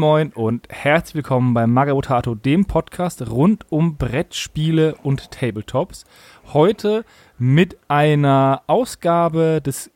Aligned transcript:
Moin 0.00 0.32
und 0.32 0.66
herzlich 0.70 1.16
willkommen 1.16 1.52
bei 1.52 1.66
Magabotato, 1.66 2.34
dem 2.34 2.64
Podcast 2.64 3.20
rund 3.28 3.66
um 3.68 3.98
Brettspiele 3.98 4.94
und 5.02 5.30
Tabletops. 5.30 6.06
Heute 6.54 7.04
mit 7.36 7.76
einer 7.86 8.62
Ausgabe 8.66 9.60
des 9.60 9.90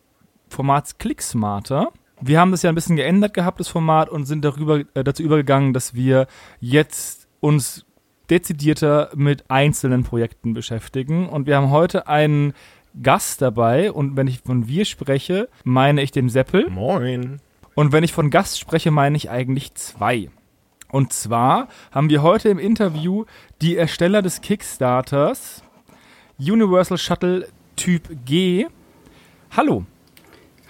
Formats 0.50 0.98
Clicksmarter. 0.98 1.90
Wir 2.20 2.38
haben 2.38 2.50
das 2.50 2.60
ja 2.60 2.68
ein 2.68 2.74
bisschen 2.74 2.96
geändert 2.96 3.32
gehabt, 3.32 3.60
das 3.60 3.68
Format, 3.68 4.10
und 4.10 4.26
sind 4.26 4.44
darüber, 4.44 4.80
äh, 4.92 5.04
dazu 5.04 5.22
übergegangen, 5.22 5.72
dass 5.72 5.94
wir 5.94 6.26
jetzt 6.60 7.26
uns 7.40 7.86
dezidierter 8.28 9.08
mit 9.14 9.50
einzelnen 9.50 10.04
Projekten 10.04 10.52
beschäftigen. 10.52 11.30
Und 11.30 11.46
wir 11.46 11.56
haben 11.56 11.70
heute 11.70 12.08
einen 12.08 12.52
Gast 13.02 13.40
dabei. 13.40 13.90
Und 13.90 14.18
wenn 14.18 14.26
ich 14.26 14.40
von 14.40 14.68
wir 14.68 14.84
spreche, 14.84 15.48
meine 15.64 16.02
ich 16.02 16.10
den 16.10 16.28
Seppel. 16.28 16.68
Moin. 16.68 17.40
Und 17.74 17.92
wenn 17.92 18.04
ich 18.04 18.12
von 18.12 18.30
Gast 18.30 18.58
spreche, 18.60 18.90
meine 18.90 19.16
ich 19.16 19.30
eigentlich 19.30 19.74
zwei. 19.74 20.30
Und 20.90 21.12
zwar 21.12 21.68
haben 21.90 22.08
wir 22.08 22.22
heute 22.22 22.48
im 22.48 22.58
Interview 22.58 23.24
die 23.60 23.76
Ersteller 23.76 24.22
des 24.22 24.40
Kickstarters 24.40 25.62
Universal 26.38 26.98
Shuttle 26.98 27.48
Typ 27.74 28.02
G. 28.24 28.66
Hallo. 29.56 29.84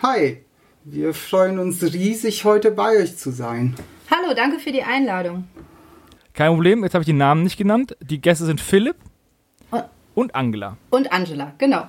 Hi, 0.02 0.42
wir 0.84 1.12
freuen 1.12 1.58
uns 1.58 1.82
riesig, 1.82 2.44
heute 2.44 2.70
bei 2.70 3.02
euch 3.02 3.16
zu 3.18 3.30
sein. 3.30 3.74
Hallo, 4.10 4.34
danke 4.34 4.58
für 4.58 4.72
die 4.72 4.82
Einladung. 4.82 5.46
Kein 6.32 6.52
Problem, 6.52 6.82
jetzt 6.84 6.94
habe 6.94 7.02
ich 7.02 7.06
die 7.06 7.12
Namen 7.12 7.42
nicht 7.42 7.58
genannt. 7.58 7.96
Die 8.00 8.20
Gäste 8.20 8.46
sind 8.46 8.60
Philipp 8.60 8.96
und 10.14 10.34
Angela. 10.34 10.78
Und 10.90 11.12
Angela, 11.12 11.52
genau. 11.58 11.88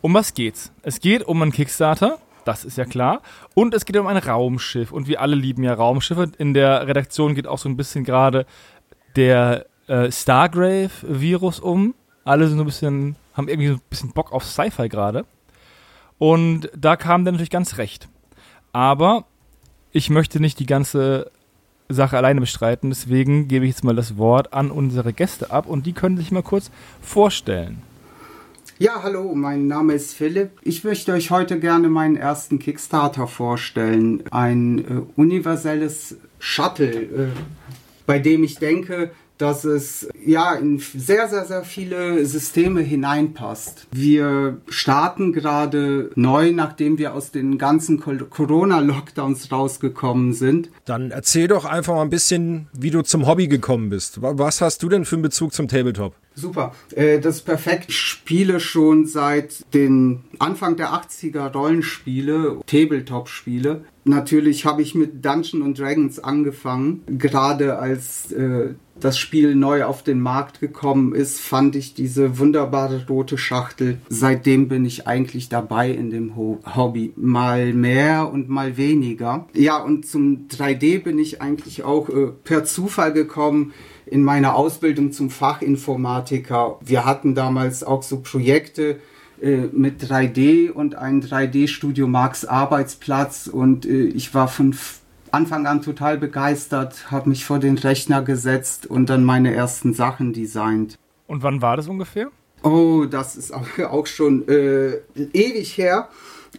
Um 0.00 0.14
was 0.14 0.34
geht's? 0.34 0.72
Es 0.82 1.00
geht 1.00 1.24
um 1.24 1.42
einen 1.42 1.52
Kickstarter 1.52 2.18
das 2.44 2.64
ist 2.64 2.78
ja 2.78 2.84
klar. 2.84 3.22
Und 3.54 3.74
es 3.74 3.84
geht 3.84 3.96
um 3.96 4.06
ein 4.06 4.16
Raumschiff. 4.16 4.92
Und 4.92 5.08
wir 5.08 5.20
alle 5.20 5.36
lieben 5.36 5.62
ja 5.62 5.74
Raumschiffe. 5.74 6.30
In 6.38 6.54
der 6.54 6.86
Redaktion 6.86 7.34
geht 7.34 7.46
auch 7.46 7.58
so 7.58 7.68
ein 7.68 7.76
bisschen 7.76 8.04
gerade 8.04 8.46
der 9.16 9.66
äh, 9.86 10.10
Stargrave-Virus 10.10 11.60
um. 11.60 11.94
Alle 12.24 12.48
sind 12.48 12.56
so 12.56 12.64
ein 12.64 12.66
bisschen, 12.66 13.16
haben 13.34 13.48
irgendwie 13.48 13.68
so 13.68 13.74
ein 13.74 13.82
bisschen 13.90 14.12
Bock 14.12 14.32
auf 14.32 14.44
Sci-Fi 14.44 14.88
gerade. 14.88 15.24
Und 16.18 16.70
da 16.76 16.96
kam 16.96 17.24
der 17.24 17.32
natürlich 17.32 17.50
ganz 17.50 17.78
recht. 17.78 18.08
Aber 18.72 19.24
ich 19.92 20.10
möchte 20.10 20.40
nicht 20.40 20.58
die 20.58 20.66
ganze 20.66 21.30
Sache 21.88 22.16
alleine 22.16 22.40
bestreiten. 22.40 22.90
Deswegen 22.90 23.48
gebe 23.48 23.64
ich 23.64 23.72
jetzt 23.72 23.84
mal 23.84 23.94
das 23.94 24.16
Wort 24.16 24.52
an 24.52 24.70
unsere 24.70 25.12
Gäste 25.12 25.50
ab 25.50 25.66
und 25.66 25.86
die 25.86 25.92
können 25.92 26.16
sich 26.16 26.32
mal 26.32 26.42
kurz 26.42 26.70
vorstellen. 27.00 27.82
Ja, 28.78 29.04
hallo, 29.04 29.36
mein 29.36 29.68
Name 29.68 29.92
ist 29.92 30.14
Philipp. 30.14 30.50
Ich 30.62 30.82
möchte 30.82 31.12
euch 31.12 31.30
heute 31.30 31.60
gerne 31.60 31.88
meinen 31.88 32.16
ersten 32.16 32.58
Kickstarter 32.58 33.28
vorstellen. 33.28 34.24
Ein 34.32 34.78
äh, 34.78 35.02
universelles 35.14 36.16
Shuttle, 36.40 36.90
äh, 36.90 37.28
bei 38.04 38.18
dem 38.18 38.42
ich 38.42 38.56
denke, 38.58 39.12
dass 39.38 39.64
es 39.64 40.08
ja 40.24 40.54
in 40.54 40.78
sehr, 40.78 41.28
sehr, 41.28 41.44
sehr 41.44 41.64
viele 41.64 42.24
Systeme 42.24 42.80
hineinpasst. 42.80 43.86
Wir 43.92 44.58
starten 44.68 45.32
gerade 45.32 46.10
neu, 46.14 46.52
nachdem 46.52 46.98
wir 46.98 47.14
aus 47.14 47.30
den 47.30 47.58
ganzen 47.58 48.00
Corona-Lockdowns 48.00 49.50
rausgekommen 49.50 50.32
sind. 50.32 50.70
Dann 50.84 51.10
erzähl 51.10 51.48
doch 51.48 51.64
einfach 51.64 51.94
mal 51.94 52.02
ein 52.02 52.10
bisschen, 52.10 52.68
wie 52.72 52.90
du 52.90 53.02
zum 53.02 53.26
Hobby 53.26 53.48
gekommen 53.48 53.90
bist. 53.90 54.20
Was 54.20 54.60
hast 54.60 54.82
du 54.82 54.88
denn 54.88 55.04
für 55.04 55.16
einen 55.16 55.22
Bezug 55.22 55.52
zum 55.52 55.68
Tabletop? 55.68 56.14
Super, 56.36 56.74
äh, 56.94 57.20
das 57.20 57.36
ist 57.36 57.42
perfekt. 57.42 57.86
Ich 57.88 57.96
spiele 57.96 58.58
schon 58.58 59.06
seit 59.06 59.72
den 59.72 60.24
Anfang 60.40 60.76
der 60.76 60.92
80er 60.92 61.52
Rollenspiele, 61.52 62.60
Tabletop-Spiele. 62.66 63.84
Natürlich 64.04 64.66
habe 64.66 64.82
ich 64.82 64.94
mit 64.94 65.24
Dungeons 65.24 65.78
Dragons 65.78 66.18
angefangen. 66.18 67.02
Gerade 67.06 67.78
als 67.78 68.32
äh, 68.32 68.74
das 68.98 69.18
Spiel 69.18 69.54
neu 69.54 69.84
auf 69.84 70.02
den 70.02 70.20
Markt 70.20 70.60
gekommen 70.60 71.14
ist, 71.14 71.40
fand 71.40 71.76
ich 71.76 71.94
diese 71.94 72.38
wunderbare 72.38 73.06
rote 73.08 73.38
Schachtel. 73.38 73.98
Seitdem 74.08 74.68
bin 74.68 74.84
ich 74.84 75.06
eigentlich 75.06 75.48
dabei 75.48 75.90
in 75.90 76.10
dem 76.10 76.36
Ho 76.36 76.60
Hobby. 76.76 77.12
Mal 77.16 77.72
mehr 77.72 78.30
und 78.32 78.48
mal 78.48 78.76
weniger. 78.76 79.46
Ja, 79.54 79.78
und 79.78 80.06
zum 80.06 80.48
3D 80.48 81.02
bin 81.02 81.18
ich 81.18 81.42
eigentlich 81.42 81.82
auch 81.82 82.08
äh, 82.08 82.28
per 82.44 82.64
Zufall 82.64 83.12
gekommen 83.12 83.72
in 84.06 84.22
meiner 84.22 84.54
Ausbildung 84.54 85.12
zum 85.12 85.30
Fachinformatiker. 85.30 86.78
Wir 86.84 87.04
hatten 87.04 87.34
damals 87.34 87.82
auch 87.82 88.02
so 88.02 88.20
Projekte, 88.20 89.00
äh, 89.40 89.68
mit 89.72 90.02
3D 90.02 90.70
und 90.70 90.94
ein 90.94 91.20
3D-Studio 91.20 92.06
Marx 92.06 92.44
Arbeitsplatz 92.44 93.48
und 93.48 93.84
äh, 93.84 94.04
ich 94.04 94.32
war 94.32 94.46
von 94.48 94.74
Anfang 95.34 95.66
an 95.66 95.82
total 95.82 96.16
begeistert, 96.16 97.10
habe 97.10 97.28
mich 97.28 97.44
vor 97.44 97.58
den 97.58 97.76
Rechner 97.76 98.22
gesetzt 98.22 98.86
und 98.86 99.10
dann 99.10 99.24
meine 99.24 99.52
ersten 99.52 99.92
Sachen 99.92 100.32
designt. 100.32 100.96
Und 101.26 101.42
wann 101.42 101.60
war 101.60 101.76
das 101.76 101.88
ungefähr? 101.88 102.30
Oh, 102.62 103.04
das 103.04 103.36
ist 103.36 103.52
auch 103.52 104.06
schon 104.06 104.46
äh, 104.48 105.00
ewig 105.32 105.76
her. 105.76 106.08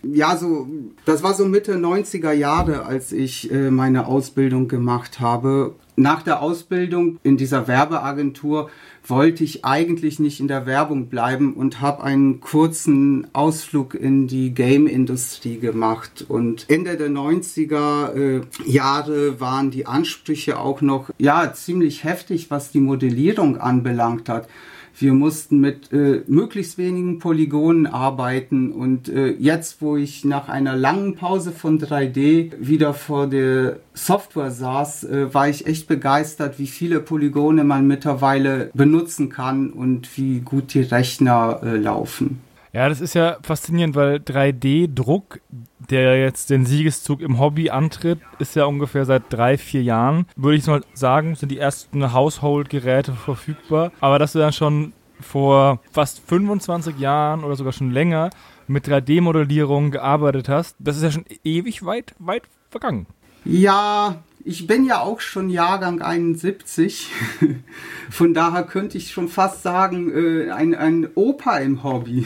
Ja, 0.03 0.35
so, 0.35 0.67
das 1.05 1.23
war 1.23 1.33
so 1.33 1.45
Mitte 1.45 1.75
90er 1.75 2.33
Jahre, 2.33 2.85
als 2.85 3.13
ich 3.13 3.49
äh, 3.49 3.71
meine 3.71 4.07
Ausbildung 4.07 4.67
gemacht 4.67 5.19
habe. 5.21 5.75
Nach 5.95 6.21
der 6.21 6.41
Ausbildung 6.41 7.17
in 7.23 7.37
dieser 7.37 7.69
Werbeagentur 7.69 8.69
wollte 9.09 9.43
ich 9.43 9.65
eigentlich 9.65 10.19
nicht 10.19 10.39
in 10.39 10.47
der 10.47 10.65
Werbung 10.65 11.07
bleiben 11.07 11.53
und 11.53 11.81
habe 11.81 12.03
einen 12.03 12.39
kurzen 12.39 13.27
Ausflug 13.33 13.93
in 13.93 14.27
die 14.27 14.53
Game-Industrie 14.53 15.57
gemacht. 15.57 16.25
Und 16.27 16.65
Ende 16.69 16.97
der 16.97 17.09
90er 17.09 18.13
äh, 18.13 18.41
Jahre 18.65 19.39
waren 19.39 19.71
die 19.71 19.85
Ansprüche 19.85 20.59
auch 20.59 20.81
noch 20.81 21.09
ja 21.17 21.53
ziemlich 21.53 22.03
heftig, 22.03 22.49
was 22.49 22.71
die 22.71 22.79
Modellierung 22.79 23.57
anbelangt 23.57 24.29
hat. 24.29 24.47
Wir 24.97 25.13
mussten 25.13 25.59
mit 25.59 25.91
äh, 25.91 26.23
möglichst 26.27 26.77
wenigen 26.77 27.19
Polygonen 27.19 27.85
arbeiten 27.85 28.71
und 28.71 29.09
äh, 29.09 29.31
jetzt, 29.31 29.81
wo 29.81 29.97
ich 29.97 30.23
nach 30.23 30.47
einer 30.47 30.77
langen 30.77 31.15
Pause 31.15 31.51
von 31.51 31.79
3D 31.79 32.53
wieder 32.59 32.93
vor 32.93 33.27
der 33.27 33.79
Software 33.93 34.51
saß, 34.51 35.03
äh, 35.03 35.33
war 35.33 35.49
ich 35.49 35.67
echt 35.67 35.89
begeistert, 35.89 36.59
wie 36.59 36.67
viele 36.67 37.01
Polygone 37.01 37.65
man 37.65 37.87
mittlerweile 37.87 38.69
benutzen 38.73 39.29
kann 39.29 39.69
und 39.69 40.17
wie 40.17 40.39
gut 40.39 40.73
die 40.73 40.81
Rechner 40.81 41.59
äh, 41.61 41.75
laufen. 41.75 42.39
Ja, 42.75 42.89
das 42.89 42.99
ist 42.99 43.13
ja 43.13 43.37
faszinierend, 43.41 43.95
weil 43.95 44.17
3D-Druck, 44.17 45.39
der 45.89 46.19
jetzt 46.19 46.49
den 46.49 46.65
Siegeszug 46.65 47.21
im 47.21 47.39
Hobby 47.39 47.69
antritt, 47.69 48.19
ist 48.37 48.53
ja 48.53 48.65
ungefähr 48.65 49.05
seit 49.05 49.23
drei, 49.29 49.57
vier 49.57 49.81
Jahren. 49.81 50.25
Würde 50.35 50.57
ich 50.57 50.67
mal 50.67 50.81
sagen, 50.93 51.35
sind 51.35 51.53
die 51.53 51.57
ersten 51.57 52.11
Household-Geräte 52.11 53.13
verfügbar. 53.13 53.93
Aber 54.01 54.19
dass 54.19 54.33
du 54.33 54.39
dann 54.39 54.51
schon 54.51 54.91
vor 55.21 55.79
fast 55.93 56.19
25 56.27 56.99
Jahren 56.99 57.45
oder 57.45 57.55
sogar 57.55 57.71
schon 57.71 57.91
länger 57.91 58.29
mit 58.67 58.89
3D-Modellierung 58.89 59.91
gearbeitet 59.91 60.49
hast, 60.49 60.75
das 60.77 60.97
ist 60.97 61.03
ja 61.03 61.11
schon 61.11 61.25
ewig 61.45 61.85
weit, 61.85 62.13
weit 62.19 62.43
vergangen. 62.69 63.05
Ja, 63.45 64.21
ich 64.43 64.67
bin 64.67 64.85
ja 64.85 64.99
auch 64.99 65.21
schon 65.21 65.49
Jahrgang 65.49 66.01
71. 66.01 67.09
Von 68.09 68.33
daher 68.33 68.63
könnte 68.63 68.97
ich 68.97 69.13
schon 69.13 69.29
fast 69.29 69.63
sagen, 69.63 70.11
äh, 70.11 70.51
ein, 70.51 70.75
ein 70.75 71.07
Opa 71.15 71.59
im 71.59 71.81
Hobby. 71.81 72.25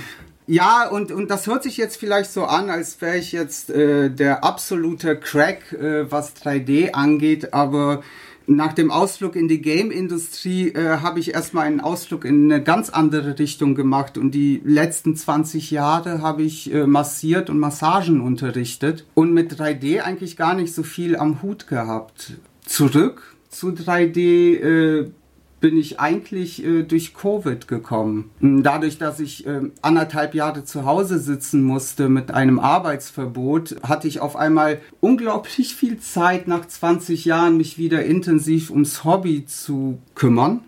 Ja, 0.49 0.87
und, 0.87 1.11
und 1.11 1.29
das 1.29 1.45
hört 1.45 1.61
sich 1.61 1.77
jetzt 1.77 1.97
vielleicht 1.97 2.31
so 2.31 2.45
an, 2.45 2.71
als 2.71 2.99
wäre 3.01 3.17
ich 3.17 3.33
jetzt 3.33 3.69
äh, 3.69 4.09
der 4.09 4.43
absolute 4.43 5.15
Crack, 5.15 5.73
äh, 5.73 6.11
was 6.11 6.35
3D 6.37 6.93
angeht, 6.93 7.53
aber 7.53 8.01
nach 8.47 8.73
dem 8.73 8.89
Ausflug 8.89 9.35
in 9.35 9.47
die 9.47 9.61
Game-Industrie 9.61 10.69
äh, 10.69 11.01
habe 11.01 11.19
ich 11.19 11.35
erstmal 11.35 11.67
einen 11.67 11.81
Ausflug 11.81 12.25
in 12.25 12.51
eine 12.51 12.63
ganz 12.63 12.89
andere 12.89 13.37
Richtung 13.37 13.75
gemacht 13.75 14.17
und 14.17 14.31
die 14.31 14.59
letzten 14.65 15.15
20 15.15 15.69
Jahre 15.69 16.23
habe 16.23 16.41
ich 16.41 16.73
äh, 16.73 16.87
massiert 16.87 17.51
und 17.51 17.59
Massagen 17.59 18.19
unterrichtet 18.19 19.05
und 19.13 19.35
mit 19.35 19.53
3D 19.53 20.01
eigentlich 20.01 20.35
gar 20.35 20.55
nicht 20.55 20.73
so 20.73 20.81
viel 20.81 21.15
am 21.15 21.43
Hut 21.43 21.67
gehabt. 21.67 22.33
Zurück 22.65 23.35
zu 23.49 23.67
3D 23.67 24.55
äh, 24.55 25.11
bin 25.59 25.77
ich 25.77 25.99
eigentlich 25.99 26.63
äh, 26.63 26.83
durch 26.83 27.13
Covid 27.13 27.67
gekommen. 27.67 28.29
Dadurch, 28.41 28.97
dass 28.97 29.19
ich 29.19 29.45
äh, 29.45 29.61
anderthalb 29.81 30.35
Jahre 30.35 30.63
zu 30.63 30.85
Hause 30.85 31.19
sitzen 31.19 31.63
musste 31.63 32.09
mit 32.09 32.31
einem 32.31 32.59
Arbeitsverbot, 32.59 33.77
hatte 33.83 34.07
ich 34.07 34.19
auf 34.19 34.35
einmal 34.35 34.79
unglaublich 35.01 35.75
viel 35.75 35.99
Zeit, 35.99 36.47
nach 36.47 36.67
20 36.67 37.25
Jahren 37.25 37.57
mich 37.57 37.77
wieder 37.77 38.05
intensiv 38.05 38.69
ums 38.69 39.03
Hobby 39.03 39.45
zu 39.45 39.99
kümmern. 40.15 40.61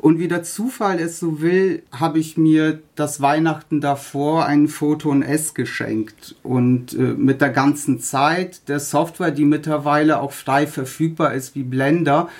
Und 0.00 0.18
wie 0.18 0.28
der 0.28 0.42
Zufall 0.42 0.98
es 0.98 1.20
so 1.20 1.42
will, 1.42 1.82
habe 1.92 2.18
ich 2.18 2.38
mir 2.38 2.80
das 2.94 3.20
Weihnachten 3.20 3.82
davor 3.82 4.46
ein 4.46 4.66
Photon 4.68 5.22
S 5.22 5.52
geschenkt. 5.52 6.36
Und 6.42 6.94
äh, 6.94 7.14
mit 7.14 7.42
der 7.42 7.50
ganzen 7.50 8.00
Zeit 8.00 8.68
der 8.68 8.80
Software, 8.80 9.30
die 9.30 9.44
mittlerweile 9.44 10.20
auch 10.20 10.32
frei 10.32 10.66
verfügbar 10.66 11.34
ist 11.34 11.54
wie 11.54 11.64
Blender, 11.64 12.30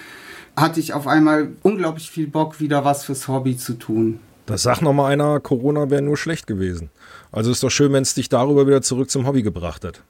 hatte 0.60 0.80
ich 0.80 0.92
auf 0.92 1.06
einmal 1.06 1.48
unglaublich 1.62 2.10
viel 2.10 2.26
Bock, 2.26 2.60
wieder 2.60 2.84
was 2.84 3.04
fürs 3.04 3.28
Hobby 3.28 3.56
zu 3.56 3.74
tun. 3.74 4.20
Das 4.46 4.62
sagt 4.62 4.82
noch 4.82 4.92
mal 4.92 5.06
einer, 5.08 5.40
Corona 5.40 5.90
wäre 5.90 6.02
nur 6.02 6.16
schlecht 6.16 6.46
gewesen. 6.46 6.90
Also 7.32 7.50
ist 7.50 7.62
doch 7.62 7.70
schön, 7.70 7.92
wenn 7.92 8.02
es 8.02 8.14
dich 8.14 8.28
darüber 8.28 8.66
wieder 8.66 8.82
zurück 8.82 9.10
zum 9.10 9.26
Hobby 9.26 9.42
gebracht 9.42 9.84
hat. 9.84 10.02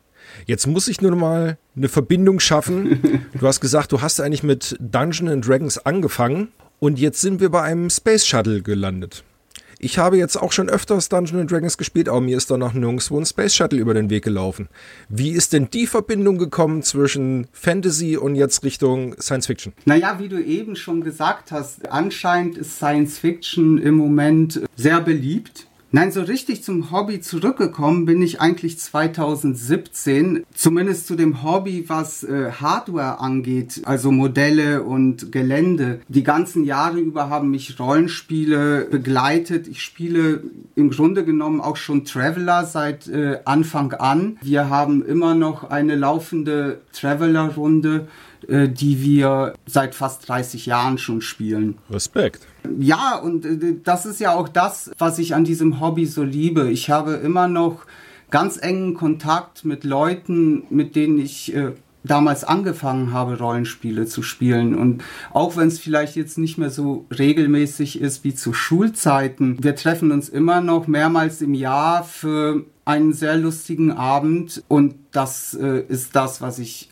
Jetzt 0.46 0.66
muss 0.66 0.88
ich 0.88 1.00
nur 1.00 1.14
mal 1.14 1.58
eine 1.76 1.88
Verbindung 1.88 2.40
schaffen. 2.40 3.20
Du 3.38 3.46
hast 3.46 3.60
gesagt, 3.60 3.92
du 3.92 4.02
hast 4.02 4.20
eigentlich 4.20 4.42
mit 4.42 4.76
Dungeons 4.80 5.30
and 5.30 5.46
Dragons 5.46 5.78
angefangen 5.78 6.48
und 6.78 6.98
jetzt 6.98 7.20
sind 7.20 7.40
wir 7.40 7.50
bei 7.50 7.62
einem 7.62 7.88
Space 7.88 8.26
Shuttle 8.26 8.60
gelandet. 8.60 9.24
Ich 9.82 9.96
habe 9.96 10.18
jetzt 10.18 10.36
auch 10.36 10.52
schon 10.52 10.68
öfters 10.68 11.08
Dungeons 11.08 11.50
Dragons 11.50 11.78
gespielt, 11.78 12.10
aber 12.10 12.20
mir 12.20 12.36
ist 12.36 12.50
da 12.50 12.58
noch 12.58 12.74
nirgendwo 12.74 13.18
ein 13.18 13.24
Space 13.24 13.54
Shuttle 13.54 13.78
über 13.78 13.94
den 13.94 14.10
Weg 14.10 14.22
gelaufen. 14.22 14.68
Wie 15.08 15.30
ist 15.30 15.54
denn 15.54 15.70
die 15.70 15.86
Verbindung 15.86 16.36
gekommen 16.36 16.82
zwischen 16.82 17.46
Fantasy 17.52 18.18
und 18.18 18.34
jetzt 18.34 18.62
Richtung 18.62 19.18
Science 19.18 19.46
Fiction? 19.46 19.72
Naja, 19.86 20.18
wie 20.18 20.28
du 20.28 20.38
eben 20.38 20.76
schon 20.76 21.02
gesagt 21.02 21.50
hast, 21.50 21.90
anscheinend 21.90 22.58
ist 22.58 22.76
Science 22.76 23.18
Fiction 23.18 23.78
im 23.78 23.94
Moment 23.94 24.60
sehr 24.76 25.00
beliebt. 25.00 25.66
Nein, 25.92 26.12
so 26.12 26.20
richtig 26.22 26.62
zum 26.62 26.92
Hobby 26.92 27.20
zurückgekommen 27.20 28.04
bin 28.04 28.22
ich 28.22 28.40
eigentlich 28.40 28.78
2017, 28.78 30.44
zumindest 30.54 31.08
zu 31.08 31.16
dem 31.16 31.42
Hobby, 31.42 31.86
was 31.88 32.22
äh, 32.22 32.52
Hardware 32.52 33.18
angeht, 33.18 33.82
also 33.86 34.12
Modelle 34.12 34.84
und 34.84 35.32
Gelände. 35.32 36.00
Die 36.06 36.22
ganzen 36.22 36.62
Jahre 36.62 37.00
über 37.00 37.28
haben 37.28 37.50
mich 37.50 37.80
Rollenspiele 37.80 38.86
begleitet. 38.88 39.66
Ich 39.66 39.82
spiele 39.82 40.44
im 40.76 40.90
Grunde 40.90 41.24
genommen 41.24 41.60
auch 41.60 41.76
schon 41.76 42.04
Traveler 42.04 42.66
seit 42.66 43.08
äh, 43.08 43.40
Anfang 43.44 43.92
an. 43.94 44.38
Wir 44.42 44.70
haben 44.70 45.04
immer 45.04 45.34
noch 45.34 45.70
eine 45.70 45.96
laufende 45.96 46.82
Traveler-Runde 46.92 48.06
die 48.48 49.02
wir 49.02 49.54
seit 49.66 49.94
fast 49.94 50.28
30 50.28 50.66
Jahren 50.66 50.98
schon 50.98 51.20
spielen. 51.20 51.78
Respekt. 51.90 52.46
Ja, 52.78 53.16
und 53.16 53.44
äh, 53.44 53.76
das 53.82 54.06
ist 54.06 54.20
ja 54.20 54.34
auch 54.34 54.48
das, 54.48 54.90
was 54.98 55.18
ich 55.18 55.34
an 55.34 55.44
diesem 55.44 55.80
Hobby 55.80 56.06
so 56.06 56.22
liebe. 56.22 56.70
Ich 56.70 56.90
habe 56.90 57.14
immer 57.14 57.48
noch 57.48 57.86
ganz 58.30 58.56
engen 58.56 58.94
Kontakt 58.94 59.64
mit 59.64 59.84
Leuten, 59.84 60.64
mit 60.70 60.94
denen 60.96 61.18
ich 61.18 61.54
äh, 61.54 61.72
damals 62.04 62.44
angefangen 62.44 63.12
habe, 63.12 63.38
Rollenspiele 63.38 64.06
zu 64.06 64.22
spielen. 64.22 64.74
Und 64.74 65.02
auch 65.32 65.56
wenn 65.56 65.68
es 65.68 65.78
vielleicht 65.78 66.16
jetzt 66.16 66.38
nicht 66.38 66.56
mehr 66.56 66.70
so 66.70 67.06
regelmäßig 67.16 68.00
ist 68.00 68.24
wie 68.24 68.34
zu 68.34 68.52
Schulzeiten, 68.52 69.62
wir 69.62 69.76
treffen 69.76 70.10
uns 70.12 70.28
immer 70.28 70.60
noch 70.60 70.86
mehrmals 70.86 71.42
im 71.42 71.54
Jahr 71.54 72.04
für 72.04 72.64
einen 72.84 73.12
sehr 73.12 73.36
lustigen 73.36 73.92
Abend. 73.92 74.62
Und 74.68 74.94
das 75.12 75.54
äh, 75.54 75.82
ist 75.88 76.16
das, 76.16 76.40
was 76.40 76.58
ich 76.58 76.89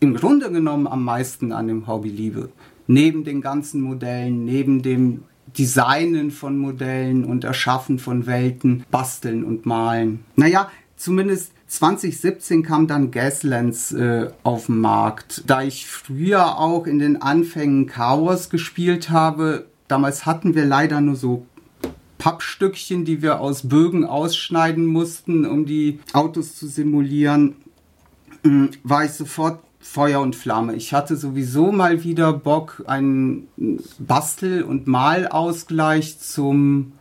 im 0.00 0.14
Grunde 0.14 0.50
genommen 0.50 0.86
am 0.86 1.04
meisten 1.04 1.52
an 1.52 1.68
dem 1.68 1.86
Hobby 1.86 2.08
liebe. 2.08 2.50
Neben 2.86 3.24
den 3.24 3.40
ganzen 3.40 3.80
Modellen, 3.80 4.44
neben 4.44 4.82
dem 4.82 5.24
Designen 5.58 6.30
von 6.30 6.58
Modellen 6.58 7.24
und 7.24 7.44
Erschaffen 7.44 7.98
von 7.98 8.26
Welten, 8.26 8.84
basteln 8.90 9.44
und 9.44 9.66
malen. 9.66 10.24
Naja, 10.36 10.70
zumindest 10.96 11.52
2017 11.68 12.62
kam 12.62 12.86
dann 12.86 13.10
Gaslands 13.10 13.92
äh, 13.92 14.30
auf 14.42 14.66
den 14.66 14.78
Markt. 14.80 15.42
Da 15.46 15.62
ich 15.62 15.86
früher 15.86 16.58
auch 16.58 16.86
in 16.86 16.98
den 16.98 17.22
Anfängen 17.22 17.86
Chaos 17.86 18.50
gespielt 18.50 19.10
habe, 19.10 19.66
damals 19.88 20.26
hatten 20.26 20.54
wir 20.54 20.64
leider 20.64 21.00
nur 21.00 21.16
so 21.16 21.46
Pappstückchen, 22.18 23.04
die 23.04 23.22
wir 23.22 23.40
aus 23.40 23.68
Bögen 23.68 24.04
ausschneiden 24.04 24.86
mussten, 24.86 25.44
um 25.44 25.66
die 25.66 26.00
Autos 26.12 26.54
zu 26.56 26.66
simulieren, 26.66 27.56
hm, 28.42 28.70
war 28.84 29.04
ich 29.04 29.12
sofort 29.12 29.60
Feuer 29.86 30.20
und 30.20 30.36
Flamme. 30.36 30.74
Ich 30.74 30.92
hatte 30.92 31.16
sowieso 31.16 31.72
mal 31.72 32.04
wieder 32.04 32.32
Bock, 32.32 32.82
einen 32.86 33.48
Bastel- 33.98 34.62
und 34.62 34.86
Malausgleich 34.86 36.18
zum 36.18 36.92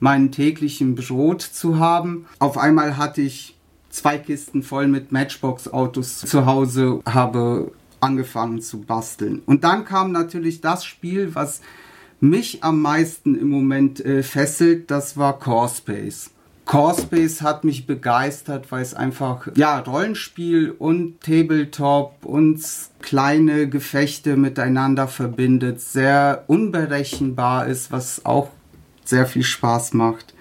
meinen 0.00 0.32
täglichen 0.32 0.94
Brot 0.94 1.42
zu 1.42 1.78
haben. 1.78 2.26
Auf 2.38 2.58
einmal 2.58 2.96
hatte 2.96 3.20
ich 3.20 3.56
zwei 3.90 4.18
Kisten 4.18 4.62
voll 4.62 4.88
mit 4.88 5.12
Matchbox-Autos 5.12 6.20
zu 6.20 6.46
Hause, 6.46 7.00
habe 7.04 7.72
angefangen 8.00 8.62
zu 8.62 8.80
basteln. 8.80 9.42
Und 9.46 9.62
dann 9.62 9.84
kam 9.84 10.10
natürlich 10.10 10.60
das 10.60 10.84
Spiel, 10.84 11.34
was 11.34 11.60
mich 12.20 12.64
am 12.64 12.80
meisten 12.82 13.34
im 13.34 13.48
Moment 13.48 14.04
äh, 14.04 14.22
fesselt, 14.22 14.90
das 14.90 15.16
war 15.16 15.38
Core 15.38 15.68
Space. 15.68 16.30
Corespace 16.70 17.42
hat 17.42 17.64
mich 17.64 17.84
begeistert, 17.84 18.70
weil 18.70 18.82
es 18.82 18.94
einfach, 18.94 19.48
ja, 19.56 19.80
Rollenspiel 19.80 20.70
und 20.70 21.20
Tabletop 21.20 22.24
und 22.24 22.64
kleine 23.02 23.68
Gefechte 23.68 24.36
miteinander 24.36 25.08
verbindet, 25.08 25.80
sehr 25.80 26.44
unberechenbar 26.46 27.66
ist, 27.66 27.90
was 27.90 28.24
auch 28.24 28.50
sehr 29.04 29.26
viel 29.26 29.42
Spaß 29.42 29.94
macht. 29.94 30.32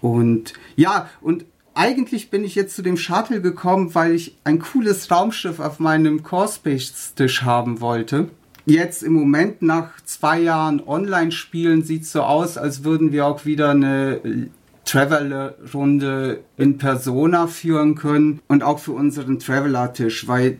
Und 0.00 0.54
ja, 0.74 1.10
und 1.20 1.44
eigentlich 1.74 2.30
bin 2.30 2.44
ich 2.44 2.54
jetzt 2.54 2.74
zu 2.74 2.80
dem 2.80 2.96
Shuttle 2.96 3.42
gekommen, 3.42 3.94
weil 3.94 4.12
ich 4.12 4.38
ein 4.44 4.58
cooles 4.58 5.10
Raumschiff 5.10 5.60
auf 5.60 5.78
meinem 5.78 6.22
Corespace-Tisch 6.22 7.42
haben 7.42 7.82
wollte. 7.82 8.30
Jetzt 8.64 9.02
im 9.02 9.12
Moment 9.12 9.60
nach 9.60 9.90
zwei 10.06 10.40
Jahren 10.40 10.80
Online-Spielen 10.80 11.82
sieht 11.82 12.04
es 12.04 12.12
so 12.12 12.22
aus, 12.22 12.56
als 12.56 12.84
würden 12.84 13.12
wir 13.12 13.26
auch 13.26 13.44
wieder 13.44 13.72
eine 13.72 14.48
Traveler-Runde 14.92 16.40
in 16.58 16.76
Persona 16.76 17.46
führen 17.46 17.94
können 17.94 18.40
und 18.46 18.62
auch 18.62 18.78
für 18.78 18.92
unseren 18.92 19.38
Traveler-Tisch, 19.38 20.28
weil 20.28 20.58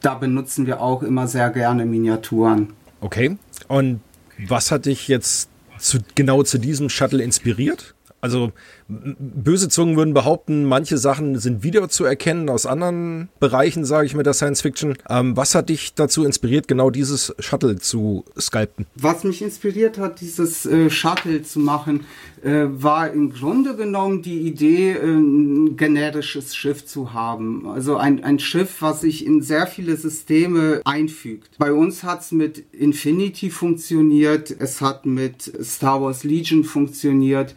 da 0.00 0.14
benutzen 0.14 0.66
wir 0.66 0.80
auch 0.80 1.02
immer 1.02 1.26
sehr 1.26 1.50
gerne 1.50 1.84
Miniaturen. 1.84 2.72
Okay. 3.00 3.36
Und 3.66 4.00
was 4.46 4.70
hat 4.70 4.86
dich 4.86 5.08
jetzt 5.08 5.48
zu, 5.78 5.98
genau 6.14 6.44
zu 6.44 6.58
diesem 6.58 6.88
Shuttle 6.88 7.24
inspiriert? 7.24 7.93
Also 8.24 8.52
böse 8.88 9.68
Zungen 9.68 9.98
würden 9.98 10.14
behaupten, 10.14 10.64
manche 10.64 10.96
Sachen 10.96 11.38
sind 11.38 11.62
wiederzuerkennen 11.62 12.48
aus 12.48 12.64
anderen 12.64 13.28
Bereichen, 13.38 13.84
sage 13.84 14.06
ich 14.06 14.14
mit 14.14 14.24
der 14.24 14.32
Science 14.32 14.62
Fiction. 14.62 14.96
Ähm, 15.10 15.36
was 15.36 15.54
hat 15.54 15.68
dich 15.68 15.92
dazu 15.92 16.24
inspiriert, 16.24 16.66
genau 16.66 16.88
dieses 16.88 17.34
Shuttle 17.38 17.76
zu 17.76 18.24
sculpten? 18.40 18.86
Was 18.94 19.24
mich 19.24 19.42
inspiriert 19.42 19.98
hat, 19.98 20.22
dieses 20.22 20.64
äh, 20.64 20.88
Shuttle 20.88 21.42
zu 21.42 21.60
machen, 21.60 22.06
äh, 22.42 22.64
war 22.70 23.10
im 23.10 23.30
Grunde 23.30 23.76
genommen 23.76 24.22
die 24.22 24.40
Idee, 24.40 24.92
äh, 24.92 25.04
ein 25.04 25.76
generisches 25.76 26.56
Schiff 26.56 26.86
zu 26.86 27.12
haben. 27.12 27.68
Also 27.68 27.98
ein, 27.98 28.24
ein 28.24 28.38
Schiff, 28.38 28.80
was 28.80 29.02
sich 29.02 29.26
in 29.26 29.42
sehr 29.42 29.66
viele 29.66 29.98
Systeme 29.98 30.80
einfügt. 30.86 31.58
Bei 31.58 31.74
uns 31.74 32.02
hat 32.02 32.22
es 32.22 32.32
mit 32.32 32.64
Infinity 32.72 33.50
funktioniert, 33.50 34.50
es 34.50 34.80
hat 34.80 35.04
mit 35.04 35.42
Star 35.62 36.00
Wars 36.00 36.24
Legion 36.24 36.64
funktioniert. 36.64 37.54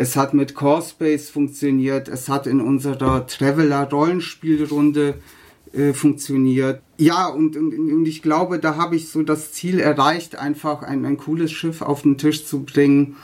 Es 0.00 0.14
hat 0.14 0.32
mit 0.32 0.54
Core 0.54 0.80
Space 0.80 1.28
funktioniert. 1.28 2.06
Es 2.06 2.28
hat 2.28 2.46
in 2.46 2.60
unserer 2.60 3.26
Traveler 3.26 3.90
Rollenspielrunde 3.90 5.14
äh, 5.72 5.92
funktioniert. 5.92 6.82
Ja, 6.98 7.26
und, 7.26 7.56
und, 7.56 7.76
und 7.76 8.06
ich 8.06 8.22
glaube, 8.22 8.60
da 8.60 8.76
habe 8.76 8.94
ich 8.94 9.08
so 9.08 9.24
das 9.24 9.52
Ziel 9.52 9.80
erreicht, 9.80 10.36
einfach 10.36 10.82
ein, 10.82 11.04
ein 11.04 11.16
cooles 11.16 11.50
Schiff 11.50 11.82
auf 11.82 12.02
den 12.02 12.16
Tisch 12.16 12.46
zu 12.46 12.62
bringen, 12.62 13.16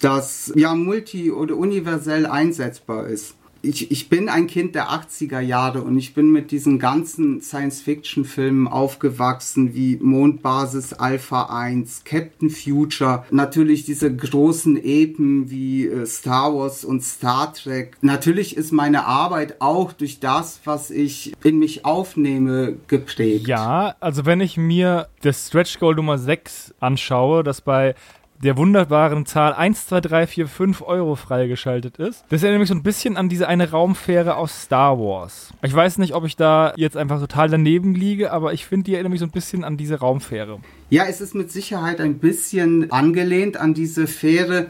das 0.00 0.52
ja 0.54 0.76
multi- 0.76 1.32
oder 1.32 1.56
universell 1.56 2.26
einsetzbar 2.26 3.08
ist 3.08 3.34
ich, 3.62 3.90
ich 3.90 4.08
bin 4.08 4.28
ein 4.28 4.48
Kind 4.48 4.74
der 4.74 4.90
80er 4.90 5.40
Jahre 5.40 5.82
und 5.82 5.96
ich 5.96 6.14
bin 6.14 6.30
mit 6.30 6.50
diesen 6.50 6.78
ganzen 6.78 7.40
Science-Fiction-Filmen 7.40 8.66
aufgewachsen, 8.66 9.74
wie 9.74 9.98
Mondbasis 10.00 10.92
Alpha 10.92 11.44
1, 11.44 12.02
Captain 12.04 12.50
Future, 12.50 13.24
natürlich 13.30 13.84
diese 13.84 14.14
großen 14.14 14.76
Epen 14.82 15.50
wie 15.50 15.86
äh, 15.86 16.06
Star 16.06 16.54
Wars 16.54 16.84
und 16.84 17.02
Star 17.02 17.52
Trek. 17.54 17.96
Natürlich 18.02 18.56
ist 18.56 18.72
meine 18.72 19.06
Arbeit 19.06 19.60
auch 19.60 19.92
durch 19.92 20.18
das, 20.18 20.60
was 20.64 20.90
ich 20.90 21.32
in 21.44 21.58
mich 21.58 21.84
aufnehme, 21.84 22.76
geprägt. 22.88 23.46
Ja, 23.46 23.94
also 24.00 24.26
wenn 24.26 24.40
ich 24.40 24.56
mir 24.56 25.08
das 25.22 25.48
Stretch 25.48 25.78
Goal 25.78 25.94
Nummer 25.94 26.18
6 26.18 26.74
anschaue, 26.80 27.44
das 27.44 27.60
bei 27.60 27.94
der 28.42 28.56
wunderbaren 28.56 29.24
Zahl 29.24 29.52
1, 29.54 29.86
2, 29.86 30.00
3, 30.00 30.26
4, 30.26 30.48
5 30.48 30.82
Euro 30.82 31.14
freigeschaltet 31.14 31.98
ist. 31.98 32.24
Das 32.28 32.42
erinnert 32.42 32.60
mich 32.60 32.68
so 32.68 32.74
ein 32.74 32.82
bisschen 32.82 33.16
an 33.16 33.28
diese 33.28 33.46
eine 33.46 33.70
Raumfähre 33.70 34.34
aus 34.34 34.62
Star 34.62 34.98
Wars. 34.98 35.50
Ich 35.62 35.72
weiß 35.72 35.98
nicht, 35.98 36.14
ob 36.14 36.24
ich 36.24 36.34
da 36.34 36.72
jetzt 36.76 36.96
einfach 36.96 37.20
total 37.20 37.48
daneben 37.48 37.94
liege, 37.94 38.32
aber 38.32 38.52
ich 38.52 38.66
finde, 38.66 38.84
die 38.84 38.94
erinnert 38.94 39.12
mich 39.12 39.20
so 39.20 39.26
ein 39.26 39.30
bisschen 39.30 39.62
an 39.62 39.76
diese 39.76 40.00
Raumfähre. 40.00 40.58
Ja, 40.90 41.04
es 41.06 41.20
ist 41.20 41.36
mit 41.36 41.52
Sicherheit 41.52 42.00
ein 42.00 42.18
bisschen 42.18 42.90
angelehnt 42.90 43.56
an 43.56 43.74
diese 43.74 44.08
Fähre. 44.08 44.66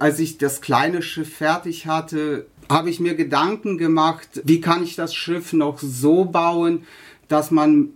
Als 0.00 0.18
ich 0.18 0.38
das 0.38 0.60
kleine 0.60 1.00
Schiff 1.00 1.36
fertig 1.36 1.86
hatte, 1.86 2.46
habe 2.68 2.90
ich 2.90 2.98
mir 2.98 3.14
Gedanken 3.14 3.78
gemacht, 3.78 4.42
wie 4.44 4.60
kann 4.60 4.82
ich 4.82 4.96
das 4.96 5.14
Schiff 5.14 5.52
noch 5.52 5.78
so 5.78 6.24
bauen, 6.24 6.84
dass 7.28 7.52
man 7.52 7.90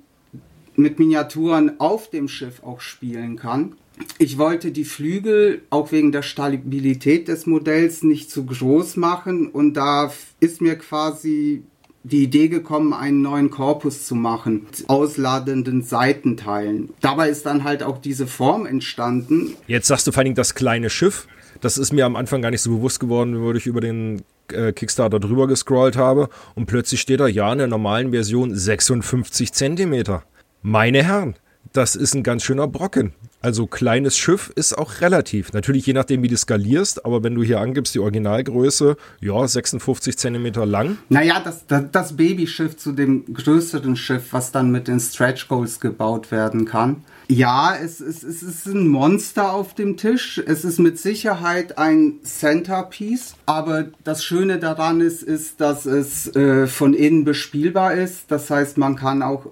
mit 0.77 0.99
Miniaturen 1.01 1.81
auf 1.81 2.11
dem 2.11 2.29
Schiff 2.29 2.63
auch 2.63 2.81
spielen 2.81 3.37
kann 3.37 3.75
ich 4.19 4.39
wollte 4.39 4.73
die 4.73 4.85
Flügel 4.85 5.63
auch 5.71 5.93
wegen 5.93 6.13
der 6.13 6.23
Stabilität 6.23 7.29
des 7.29 7.47
Modells 7.47 8.03
nicht 8.03 8.31
zu 8.31 8.45
groß 8.45 8.97
machen 8.97 9.49
und 9.49 9.75
da 9.75 10.13
ist 10.41 10.61
mir 10.61 10.77
quasi 10.77 11.63
die 12.03 12.23
Idee 12.23 12.49
gekommen, 12.49 12.93
einen 12.93 13.23
neuen 13.23 13.51
Korpus 13.51 14.07
zu 14.07 14.15
machen, 14.15 14.67
ausladenden 14.87 15.83
Seitenteilen. 15.83 16.91
Dabei 17.01 17.31
ist 17.31 17.47
dann 17.47 17.65
halt 17.65 17.83
auch 17.83 17.99
diese 17.99 18.29
Form 18.29 18.65
entstanden. 18.65 19.57
Jetzt 19.67 19.89
sagst 19.89 20.07
du 20.07 20.13
vor 20.13 20.23
allem 20.23 20.35
das 20.35 20.55
kleine 20.55 20.89
Schiff. 20.89 21.27
Das 21.61 21.79
ist 21.79 21.93
mir 21.93 22.07
am 22.07 22.17
Anfang 22.17 22.43
gar 22.43 22.51
nicht 22.51 22.61
so 22.61 22.71
bewusst 22.71 23.01
geworden, 23.01 23.41
würde 23.41 23.59
ich 23.59 23.67
über 23.67 23.81
den 23.81 24.23
äh, 24.53 24.73
Kickstarter 24.73 25.19
drüber 25.19 25.49
gescrollt 25.49 25.97
habe 25.97 26.29
und 26.55 26.67
plötzlich 26.67 27.01
steht 27.01 27.21
da, 27.21 27.27
ja, 27.27 27.51
in 27.51 27.59
der 27.59 27.67
normalen 27.67 28.13
Version 28.13 28.55
56 28.55 29.53
Zentimeter. 29.53 30.23
Meine 30.63 31.03
Herren, 31.03 31.35
das 31.73 31.97
ist 31.97 32.15
ein 32.15 32.23
ganz 32.23 32.45
schöner 32.45 32.69
Brocken. 32.69 33.15
Also 33.47 33.69
kleines 33.69 34.19
Schiff 34.19 34.51
ist 34.57 34.77
auch 34.77 35.01
relativ. 35.03 35.53
Natürlich 35.53 35.87
je 35.87 35.93
nachdem, 35.93 36.25
wie 36.25 36.27
du 36.27 36.37
skalierst, 36.37 37.05
aber 37.05 37.23
wenn 37.23 37.37
du 37.37 37.45
hier 37.45 37.61
angibst, 37.61 37.95
die 37.95 38.01
Originalgröße, 38.01 38.97
ja, 39.21 39.47
56 39.47 40.19
Zentimeter 40.19 40.67
lang. 40.67 40.99
Naja, 41.11 41.41
das, 41.45 41.65
das, 41.69 41.85
das 41.93 42.17
Babyschiff 42.17 42.77
zu 42.77 42.91
dem 42.91 43.25
größeren 43.33 43.95
Schiff, 43.95 44.33
was 44.33 44.51
dann 44.51 44.73
mit 44.73 44.89
den 44.89 44.99
Stretch 44.99 45.47
Goals 45.47 45.79
gebaut 45.79 46.33
werden 46.33 46.65
kann. 46.65 47.05
Ja, 47.29 47.77
es, 47.81 48.01
es, 48.01 48.25
es 48.25 48.43
ist 48.43 48.67
ein 48.67 48.89
Monster 48.89 49.53
auf 49.53 49.75
dem 49.75 49.97
Tisch. 49.97 50.43
Es 50.45 50.65
ist 50.65 50.81
mit 50.81 50.99
Sicherheit 50.99 51.79
ein 51.79 52.15
Centerpiece. 52.25 53.37
Aber 53.47 53.85
das 54.03 54.25
Schöne 54.25 54.59
daran 54.59 55.01
ist, 55.01 55.23
ist, 55.23 55.61
dass 55.61 55.87
es 55.87 56.35
äh, 56.35 56.67
von 56.67 56.95
innen 56.95 57.25
bespielbar 57.25 57.95
ist. 57.95 58.25
Das 58.33 58.51
heißt, 58.51 58.77
man 58.77 58.97
kann 58.97 59.23
auch 59.23 59.47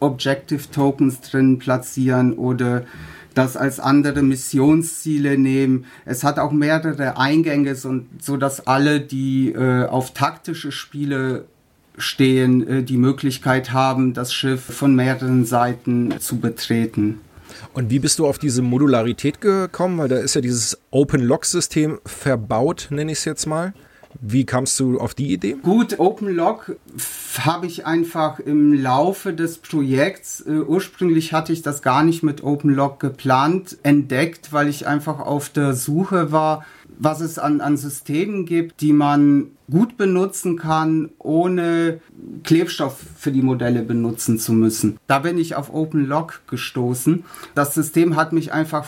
Objective 0.00 0.68
Tokens 0.72 1.20
drin 1.20 1.60
platzieren 1.60 2.34
oder 2.34 2.84
das 3.36 3.56
als 3.56 3.78
andere 3.80 4.22
Missionsziele 4.22 5.36
nehmen. 5.36 5.84
Es 6.06 6.24
hat 6.24 6.38
auch 6.38 6.52
mehrere 6.52 7.18
Eingänge, 7.18 7.74
so, 7.74 8.36
dass 8.36 8.66
alle, 8.66 9.00
die 9.00 9.52
äh, 9.52 9.84
auf 9.84 10.14
taktische 10.14 10.72
Spiele 10.72 11.44
stehen, 11.98 12.66
äh, 12.66 12.82
die 12.82 12.96
Möglichkeit 12.96 13.72
haben, 13.72 14.14
das 14.14 14.32
Schiff 14.32 14.62
von 14.62 14.94
mehreren 14.94 15.44
Seiten 15.44 16.14
zu 16.18 16.38
betreten. 16.38 17.20
Und 17.74 17.90
wie 17.90 17.98
bist 17.98 18.18
du 18.18 18.26
auf 18.26 18.38
diese 18.38 18.62
Modularität 18.62 19.42
gekommen? 19.42 19.98
Weil 19.98 20.08
da 20.08 20.16
ist 20.16 20.34
ja 20.34 20.40
dieses 20.40 20.78
Open-Lock-System 20.90 21.98
verbaut, 22.06 22.88
nenne 22.90 23.12
ich 23.12 23.18
es 23.18 23.24
jetzt 23.26 23.46
mal. 23.46 23.74
Wie 24.20 24.44
kamst 24.44 24.78
du 24.80 24.98
auf 24.98 25.14
die 25.14 25.32
Idee? 25.32 25.56
Gut, 25.62 25.98
OpenLog 25.98 26.76
habe 27.38 27.66
ich 27.66 27.86
einfach 27.86 28.38
im 28.38 28.72
Laufe 28.72 29.32
des 29.32 29.58
Projekts, 29.58 30.40
äh, 30.40 30.60
ursprünglich 30.60 31.32
hatte 31.32 31.52
ich 31.52 31.62
das 31.62 31.82
gar 31.82 32.02
nicht 32.02 32.22
mit 32.22 32.42
OpenLog 32.42 33.00
geplant, 33.00 33.78
entdeckt, 33.82 34.52
weil 34.52 34.68
ich 34.68 34.86
einfach 34.86 35.20
auf 35.20 35.48
der 35.48 35.74
Suche 35.74 36.32
war, 36.32 36.64
was 36.98 37.20
es 37.20 37.38
an, 37.38 37.60
an 37.60 37.76
Systemen 37.76 38.46
gibt, 38.46 38.80
die 38.80 38.92
man 38.92 39.48
gut 39.70 39.96
benutzen 39.96 40.56
kann, 40.56 41.10
ohne 41.18 42.00
Klebstoff 42.44 42.98
für 43.16 43.32
die 43.32 43.42
Modelle 43.42 43.82
benutzen 43.82 44.38
zu 44.38 44.52
müssen. 44.52 44.98
Da 45.06 45.18
bin 45.18 45.38
ich 45.38 45.56
auf 45.56 45.72
OpenLog 45.72 46.42
gestoßen. 46.46 47.24
Das 47.54 47.74
System 47.74 48.16
hat 48.16 48.32
mich 48.32 48.52
einfach 48.52 48.86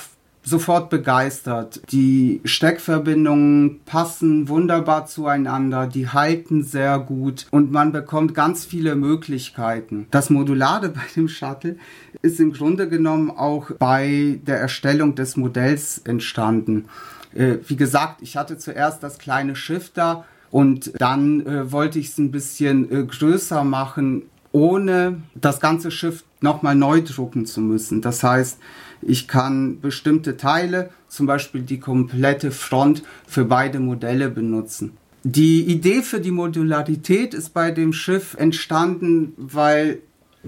sofort 0.48 0.90
begeistert. 0.90 1.80
Die 1.90 2.40
Steckverbindungen 2.44 3.80
passen 3.84 4.48
wunderbar 4.48 5.06
zueinander, 5.06 5.86
die 5.86 6.08
halten 6.08 6.62
sehr 6.62 6.98
gut 6.98 7.46
und 7.50 7.70
man 7.70 7.92
bekommt 7.92 8.34
ganz 8.34 8.64
viele 8.64 8.96
Möglichkeiten. 8.96 10.06
Das 10.10 10.30
Modulare 10.30 10.88
bei 10.88 11.02
dem 11.14 11.28
Shuttle 11.28 11.76
ist 12.22 12.40
im 12.40 12.52
Grunde 12.52 12.88
genommen 12.88 13.30
auch 13.30 13.70
bei 13.78 14.40
der 14.46 14.58
Erstellung 14.58 15.14
des 15.14 15.36
Modells 15.36 15.98
entstanden. 15.98 16.86
Äh, 17.34 17.58
wie 17.66 17.76
gesagt, 17.76 18.22
ich 18.22 18.36
hatte 18.36 18.58
zuerst 18.58 19.02
das 19.02 19.18
kleine 19.18 19.54
Schiff 19.54 19.90
da 19.92 20.24
und 20.50 20.92
dann 20.98 21.46
äh, 21.46 21.70
wollte 21.70 21.98
ich 21.98 22.08
es 22.08 22.18
ein 22.18 22.30
bisschen 22.30 22.90
äh, 22.90 23.04
größer 23.04 23.64
machen, 23.64 24.22
ohne 24.58 25.22
das 25.36 25.60
ganze 25.60 25.90
Schiff 25.92 26.24
nochmal 26.40 26.74
neu 26.74 27.00
drucken 27.02 27.46
zu 27.46 27.60
müssen. 27.60 28.00
Das 28.02 28.24
heißt, 28.24 28.58
ich 29.02 29.28
kann 29.28 29.80
bestimmte 29.80 30.36
Teile, 30.36 30.90
zum 31.06 31.26
Beispiel 31.26 31.62
die 31.62 31.78
komplette 31.78 32.50
Front, 32.50 33.04
für 33.26 33.44
beide 33.44 33.78
Modelle 33.78 34.28
benutzen. 34.28 34.96
Die 35.22 35.62
Idee 35.62 36.02
für 36.02 36.20
die 36.20 36.30
Modularität 36.32 37.34
ist 37.34 37.54
bei 37.54 37.70
dem 37.70 37.92
Schiff 37.92 38.34
entstanden, 38.34 39.32
weil 39.36 40.00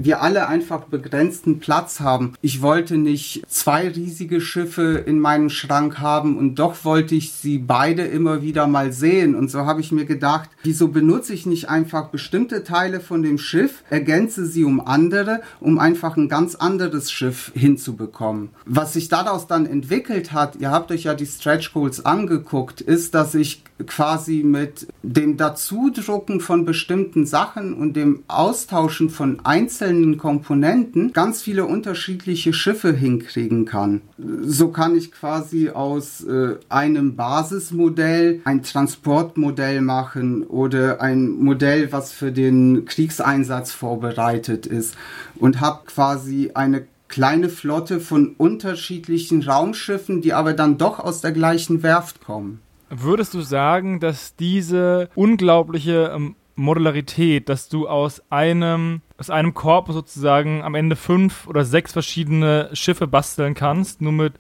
wir 0.03 0.23
alle 0.23 0.49
einfach 0.49 0.85
begrenzten 0.85 1.61
Platz 1.61 2.01
haben. 2.01 2.35
Ich 2.41 2.63
wollte 2.63 2.97
nicht 2.97 3.43
zwei 3.49 3.89
riesige 3.89 4.41
Schiffe 4.41 5.05
in 5.07 5.21
meinem 5.21 5.51
Schrank 5.51 5.99
haben 5.99 6.39
und 6.39 6.59
doch 6.59 6.85
wollte 6.85 7.15
ich 7.15 7.33
sie 7.33 7.59
beide 7.59 8.03
immer 8.03 8.43
wieder 8.43 8.67
mal 8.67 8.93
sehen. 8.93 9.35
Und 9.35 9.51
so 9.51 9.67
habe 9.67 9.81
ich 9.81 9.93
mir 9.93 10.07
gedacht, 10.07 10.49
wieso 10.63 10.89
benutze 10.89 11.35
ich 11.35 11.45
nicht 11.45 11.69
einfach 11.69 12.09
bestimmte 12.09 12.65
Teile 12.65 13.01
von 13.01 13.23
dem 13.23 13.37
Schiff, 13.37 13.85
ergänze 13.91 14.47
sie 14.47 14.65
um 14.65 14.81
andere, 14.81 15.43
um 15.61 15.79
einfach 15.79 16.17
ein 16.17 16.29
ganz 16.29 16.55
anderes 16.55 17.13
Schiff 17.13 17.53
hinzubekommen. 17.55 18.49
Was 18.65 18.95
sich 18.95 19.09
daraus 19.09 19.47
dann 19.47 19.67
entwickelt 19.67 20.33
hat, 20.33 20.57
ihr 20.57 20.71
habt 20.71 20.91
euch 20.93 21.05
ja 21.05 21.15
die 21.15 21.27
Stretch 21.27 21.75
Goals 21.75 22.05
angeguckt, 22.07 22.81
ist, 22.81 23.15
dass 23.15 23.35
ich 23.35 23.63
quasi 23.87 24.43
mit 24.45 24.87
dem 25.03 25.37
Dazudrucken 25.37 26.41
von 26.41 26.65
bestimmten 26.65 27.27
Sachen 27.27 27.75
und 27.75 27.95
dem 27.95 28.23
Austauschen 28.29 29.11
von 29.11 29.41
einzelnen 29.45 29.90
einzelnen 29.91 30.19
Komponenten 30.19 31.13
ganz 31.13 31.43
viele 31.43 31.65
unterschiedliche 31.65 32.53
Schiffe 32.53 32.93
hinkriegen 32.93 33.65
kann. 33.65 34.03
So 34.43 34.69
kann 34.69 34.97
ich 34.97 35.11
quasi 35.11 35.71
aus 35.71 36.23
äh, 36.23 36.57
einem 36.69 37.17
Basismodell 37.17 38.41
ein 38.45 38.63
Transportmodell 38.63 39.81
machen 39.81 40.45
oder 40.45 41.01
ein 41.01 41.31
Modell, 41.31 41.93
was 41.93 42.13
für 42.13 42.31
den 42.31 42.85
Kriegseinsatz 42.85 43.73
vorbereitet 43.73 44.67
ist 44.67 44.97
und 45.37 45.61
habe 45.61 45.81
quasi 45.87 46.53
eine 46.55 46.85
kleine 47.09 47.49
Flotte 47.49 47.99
von 47.99 48.35
unterschiedlichen 48.39 49.43
Raumschiffen, 49.43 50.21
die 50.21 50.33
aber 50.33 50.53
dann 50.53 50.79
doch 50.79 51.01
aus 51.01 51.21
der 51.21 51.33
gleichen 51.33 51.83
Werft 51.83 52.23
kommen. 52.23 52.61
Würdest 52.89 53.35
du 53.35 53.41
sagen, 53.41 54.01
dass 54.01 54.35
diese 54.37 55.09
unglaubliche 55.15 56.13
ähm, 56.15 56.35
Modularität, 56.61 57.49
dass 57.49 57.69
du 57.69 57.89
aus 57.89 58.23
einem, 58.31 59.01
aus 59.19 59.31
einem 59.31 59.55
Korb 59.55 59.91
sozusagen 59.91 60.63
am 60.63 60.75
Ende 60.75 60.95
fünf 60.95 61.47
oder 61.47 61.65
sechs 61.65 61.93
verschiedene 61.93 62.69
Schiffe 62.75 63.07
basteln 63.07 63.55
kannst, 63.55 64.01
nur 64.03 64.13
mit 64.13 64.35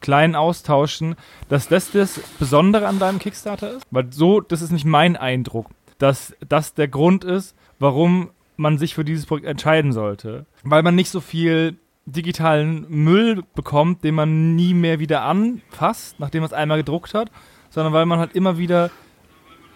kleinen 0.00 0.34
Austauschen, 0.34 1.14
dass 1.48 1.68
das 1.68 1.92
das 1.92 2.18
Besondere 2.38 2.88
an 2.88 2.98
deinem 2.98 3.18
Kickstarter 3.18 3.76
ist? 3.76 3.86
Weil 3.90 4.12
so, 4.12 4.40
das 4.40 4.62
ist 4.62 4.72
nicht 4.72 4.84
mein 4.84 5.16
Eindruck, 5.16 5.66
dass 5.98 6.34
das 6.46 6.74
der 6.74 6.88
Grund 6.88 7.24
ist, 7.24 7.54
warum 7.78 8.30
man 8.56 8.76
sich 8.76 8.94
für 8.94 9.04
dieses 9.04 9.26
Projekt 9.26 9.46
entscheiden 9.46 9.92
sollte. 9.92 10.46
Weil 10.64 10.82
man 10.82 10.94
nicht 10.94 11.10
so 11.10 11.20
viel 11.20 11.78
digitalen 12.04 12.86
Müll 12.88 13.42
bekommt, 13.54 14.02
den 14.02 14.16
man 14.16 14.56
nie 14.56 14.74
mehr 14.74 14.98
wieder 14.98 15.22
anfasst, 15.22 16.18
nachdem 16.18 16.40
man 16.40 16.48
es 16.48 16.52
einmal 16.52 16.78
gedruckt 16.78 17.14
hat, 17.14 17.30
sondern 17.70 17.92
weil 17.92 18.06
man 18.06 18.18
halt 18.18 18.34
immer 18.34 18.58
wieder 18.58 18.90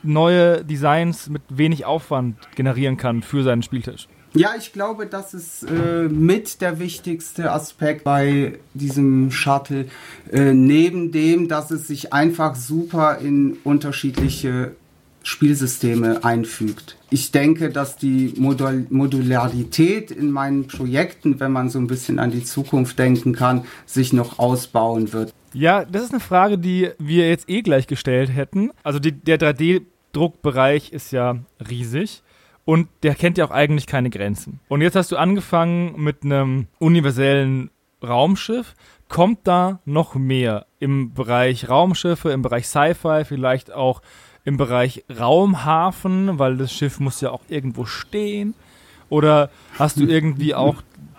neue 0.04 0.64
Designs 0.64 1.28
mit 1.28 1.42
wenig 1.48 1.84
Aufwand 1.84 2.36
generieren 2.54 2.96
kann 2.96 3.22
für 3.22 3.42
seinen 3.42 3.62
Spieltisch. 3.62 4.08
Ja, 4.36 4.54
ich 4.58 4.72
glaube, 4.72 5.06
das 5.06 5.32
ist 5.32 5.62
äh, 5.62 6.08
mit 6.08 6.60
der 6.60 6.80
wichtigste 6.80 7.52
Aspekt 7.52 8.02
bei 8.02 8.58
diesem 8.74 9.30
Shuttle. 9.30 9.86
Äh, 10.32 10.52
neben 10.54 11.12
dem, 11.12 11.46
dass 11.46 11.70
es 11.70 11.86
sich 11.86 12.12
einfach 12.12 12.56
super 12.56 13.18
in 13.18 13.58
unterschiedliche 13.62 14.74
Spielsysteme 15.22 16.24
einfügt. 16.24 16.96
Ich 17.10 17.30
denke, 17.30 17.70
dass 17.70 17.96
die 17.96 18.34
Modul 18.36 18.86
Modularität 18.90 20.10
in 20.10 20.32
meinen 20.32 20.66
Projekten, 20.66 21.38
wenn 21.38 21.52
man 21.52 21.70
so 21.70 21.78
ein 21.78 21.86
bisschen 21.86 22.18
an 22.18 22.32
die 22.32 22.42
Zukunft 22.42 22.98
denken 22.98 23.34
kann, 23.34 23.64
sich 23.86 24.12
noch 24.12 24.40
ausbauen 24.40 25.12
wird. 25.12 25.32
Ja, 25.54 25.84
das 25.84 26.02
ist 26.02 26.10
eine 26.10 26.20
Frage, 26.20 26.58
die 26.58 26.90
wir 26.98 27.28
jetzt 27.28 27.48
eh 27.48 27.62
gleich 27.62 27.86
gestellt 27.86 28.34
hätten. 28.34 28.72
Also 28.82 28.98
die, 28.98 29.12
der 29.12 29.38
3D 29.38 29.82
Druckbereich 30.14 30.92
ist 30.92 31.12
ja 31.12 31.36
riesig 31.68 32.22
und 32.64 32.88
der 33.02 33.14
kennt 33.14 33.38
ja 33.38 33.44
auch 33.44 33.50
eigentlich 33.50 33.86
keine 33.86 34.10
Grenzen. 34.10 34.60
Und 34.68 34.80
jetzt 34.80 34.96
hast 34.96 35.12
du 35.12 35.16
angefangen 35.16 36.02
mit 36.02 36.24
einem 36.24 36.66
universellen 36.78 37.70
Raumschiff. 38.02 38.74
Kommt 39.08 39.40
da 39.44 39.80
noch 39.84 40.14
mehr 40.14 40.66
im 40.80 41.12
Bereich 41.12 41.68
Raumschiffe, 41.68 42.30
im 42.30 42.42
Bereich 42.42 42.66
Sci-Fi, 42.66 43.24
vielleicht 43.24 43.72
auch 43.72 44.00
im 44.44 44.56
Bereich 44.56 45.04
Raumhafen, 45.10 46.38
weil 46.38 46.56
das 46.56 46.72
Schiff 46.72 47.00
muss 47.00 47.20
ja 47.20 47.30
auch 47.30 47.42
irgendwo 47.48 47.84
stehen? 47.84 48.54
Oder 49.10 49.50
hast 49.78 49.98
du 49.98 50.06
irgendwie 50.06 50.54
auch 50.54 50.76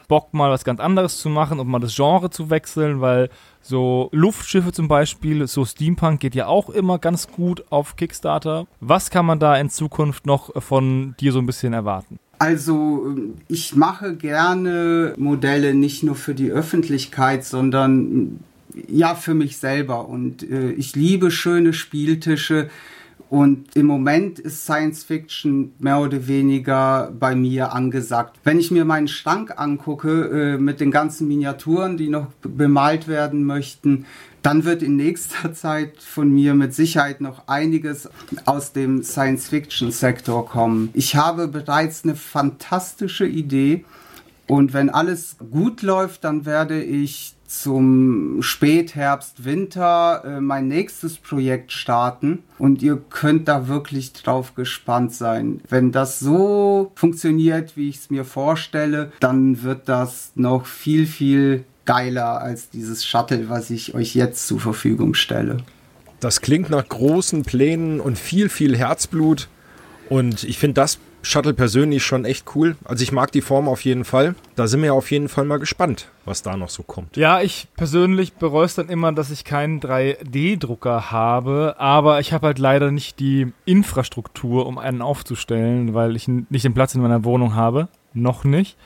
Bock, 0.08 0.34
mal 0.34 0.52
was 0.52 0.64
ganz 0.64 0.80
anderes 0.80 1.20
zu 1.20 1.30
machen 1.30 1.60
und 1.60 1.68
mal 1.68 1.80
das 1.80 1.96
Genre 1.96 2.30
zu 2.30 2.50
wechseln, 2.50 3.02
weil 3.02 3.30
so 3.62 4.10
Luftschiffe 4.12 4.72
zum 4.72 4.88
Beispiel, 4.88 5.48
so 5.48 5.66
Steampunk 5.66 6.20
geht 6.20 6.36
ja 6.36 6.48
auch 6.48 6.70
immer 6.70 7.00
ganz 7.00 7.28
gut 7.28 7.64
auf 7.70 7.96
Kickstarter. 7.96 8.68
Was 8.80 9.10
kann 9.10 9.26
man 9.26 9.40
da 9.40 9.58
in 9.58 9.70
Zukunft 9.70 10.26
noch 10.26 10.62
von 10.62 11.16
dir 11.20 11.32
so 11.32 11.40
ein 11.40 11.46
bisschen 11.46 11.74
erwarten? 11.74 12.20
Also 12.38 13.16
ich 13.48 13.76
mache 13.76 14.16
gerne 14.16 15.14
Modelle 15.18 15.74
nicht 15.74 16.04
nur 16.04 16.16
für 16.16 16.36
die 16.36 16.52
Öffentlichkeit, 16.52 17.46
sondern 17.46 18.40
ja 18.88 19.16
für 19.16 19.34
mich 19.34 19.58
selber. 19.58 20.08
Und 20.08 20.44
äh, 20.44 20.72
ich 20.72 20.96
liebe 20.96 21.32
schöne 21.32 21.74
Spieltische 21.74 22.70
Und 23.30 23.76
im 23.76 23.88
Moment 23.88 24.40
ist 24.40 24.64
Science 24.64 25.04
Fiction 25.04 25.74
mehr 25.80 26.00
oder 26.00 26.28
weniger 26.28 27.12
bei 27.20 27.36
mir 27.36 27.74
angesagt. 27.74 28.40
Wenn 28.44 28.60
ich 28.60 28.70
mir 28.70 28.86
meinen 28.86 29.08
Schrank 29.08 29.54
angucke 29.58 30.56
äh, 30.56 30.58
mit 30.58 30.80
den 30.80 30.92
ganzen 30.92 31.28
Miniaturen, 31.28 31.98
die 31.98 32.10
noch 32.10 32.28
bemalt 32.44 33.08
werden 33.08 33.44
möchten, 33.44 34.06
dann 34.44 34.64
wird 34.64 34.84
in 34.84 34.96
nächster 34.96 35.54
Zeit 35.54 36.02
von 36.02 36.30
mir 36.30 36.54
mit 36.54 36.76
Sicherheit 36.76 37.20
noch 37.20 37.48
einiges 37.48 38.08
aus 38.46 38.74
dem 38.74 39.04
Science-Fiction-Sektor 39.04 40.46
kommen. 40.46 40.90
Ich 40.94 41.16
habe 41.16 41.48
bereits 41.48 42.04
eine 42.04 42.16
fantastische 42.16 43.26
Idee 43.26 43.86
und 44.48 44.74
wenn 44.74 44.90
alles 44.90 45.38
gut 45.52 45.82
läuft, 45.82 46.24
dann 46.24 46.46
werde 46.46 46.82
ich 46.82 47.36
zum 47.48 48.42
Spätherbst, 48.42 49.46
Winter 49.46 50.24
äh, 50.26 50.42
mein 50.42 50.68
nächstes 50.68 51.18
Projekt 51.18 51.72
starten 51.72 52.40
und 52.58 52.82
ihr 52.82 53.02
könnt 53.10 53.48
da 53.48 53.68
wirklich 53.68 54.14
drauf 54.14 54.56
gespannt 54.56 55.14
sein. 55.14 55.62
Wenn 55.70 55.92
das 55.92 56.20
so 56.20 56.92
funktioniert, 56.96 57.78
wie 57.78 57.90
ich 57.90 57.98
es 57.98 58.10
mir 58.10 58.26
vorstelle, 58.26 59.12
dann 59.20 59.64
wird 59.64 59.88
das 59.88 60.32
noch 60.36 60.66
viel, 60.66 61.06
viel 61.06 61.66
geiler 61.86 62.42
als 62.42 62.70
dieses 62.70 63.06
Shuttle, 63.06 63.48
was 63.50 63.70
ich 63.70 63.94
euch 63.94 64.16
jetzt 64.16 64.48
zur 64.48 64.60
Verfügung 64.60 65.14
stelle. 65.14 65.58
Das 66.20 66.42
klingt 66.42 66.72
nach 66.72 66.88
großen 66.88 67.44
Plänen 67.44 68.00
und 68.00 68.18
viel, 68.18 68.50
viel 68.50 68.76
Herzblut. 68.76 69.48
Und 70.10 70.44
ich 70.44 70.58
finde 70.58 70.76
das 70.76 70.98
Shuttle 71.26 71.54
persönlich 71.54 72.04
schon 72.04 72.24
echt 72.24 72.56
cool. 72.56 72.76
Also 72.86 73.04
ich 73.04 73.12
mag 73.12 73.32
die 73.32 73.42
Form 73.42 73.68
auf 73.68 73.84
jeden 73.84 74.06
Fall. 74.06 74.36
Da 74.56 74.68
sind 74.68 74.82
wir 74.84 74.94
auf 74.94 75.12
jeden 75.12 75.28
Fall 75.28 75.46
mal 75.46 75.58
gespannt, 75.58 76.10
was 76.24 76.44
da 76.44 76.56
noch 76.56 76.70
so 76.70 76.84
kommt. 76.84 77.18
Ja, 77.18 77.42
ich 77.42 77.68
persönlich 77.76 78.34
bereue 78.34 78.66
es 78.66 78.76
dann 78.76 78.90
immer, 78.90 79.12
dass 79.12 79.32
ich 79.32 79.44
keinen 79.44 79.80
3D-Drucker 79.80 81.12
habe, 81.12 81.76
aber 81.78 82.20
ich 82.20 82.32
habe 82.32 82.48
halt 82.48 82.60
leider 82.60 82.92
nicht 82.92 83.20
die 83.20 83.52
Infrastruktur, 83.66 84.68
um 84.68 84.78
einen 84.78 85.02
aufzustellen, 85.02 85.94
weil 85.94 86.16
ich 86.16 86.28
nicht 86.28 86.64
den 86.64 86.74
Platz 86.74 86.96
in 86.96 87.02
meiner 87.02 87.24
Wohnung 87.24 87.56
habe. 87.56 87.88
Noch 88.14 88.44
nicht. 88.44 88.78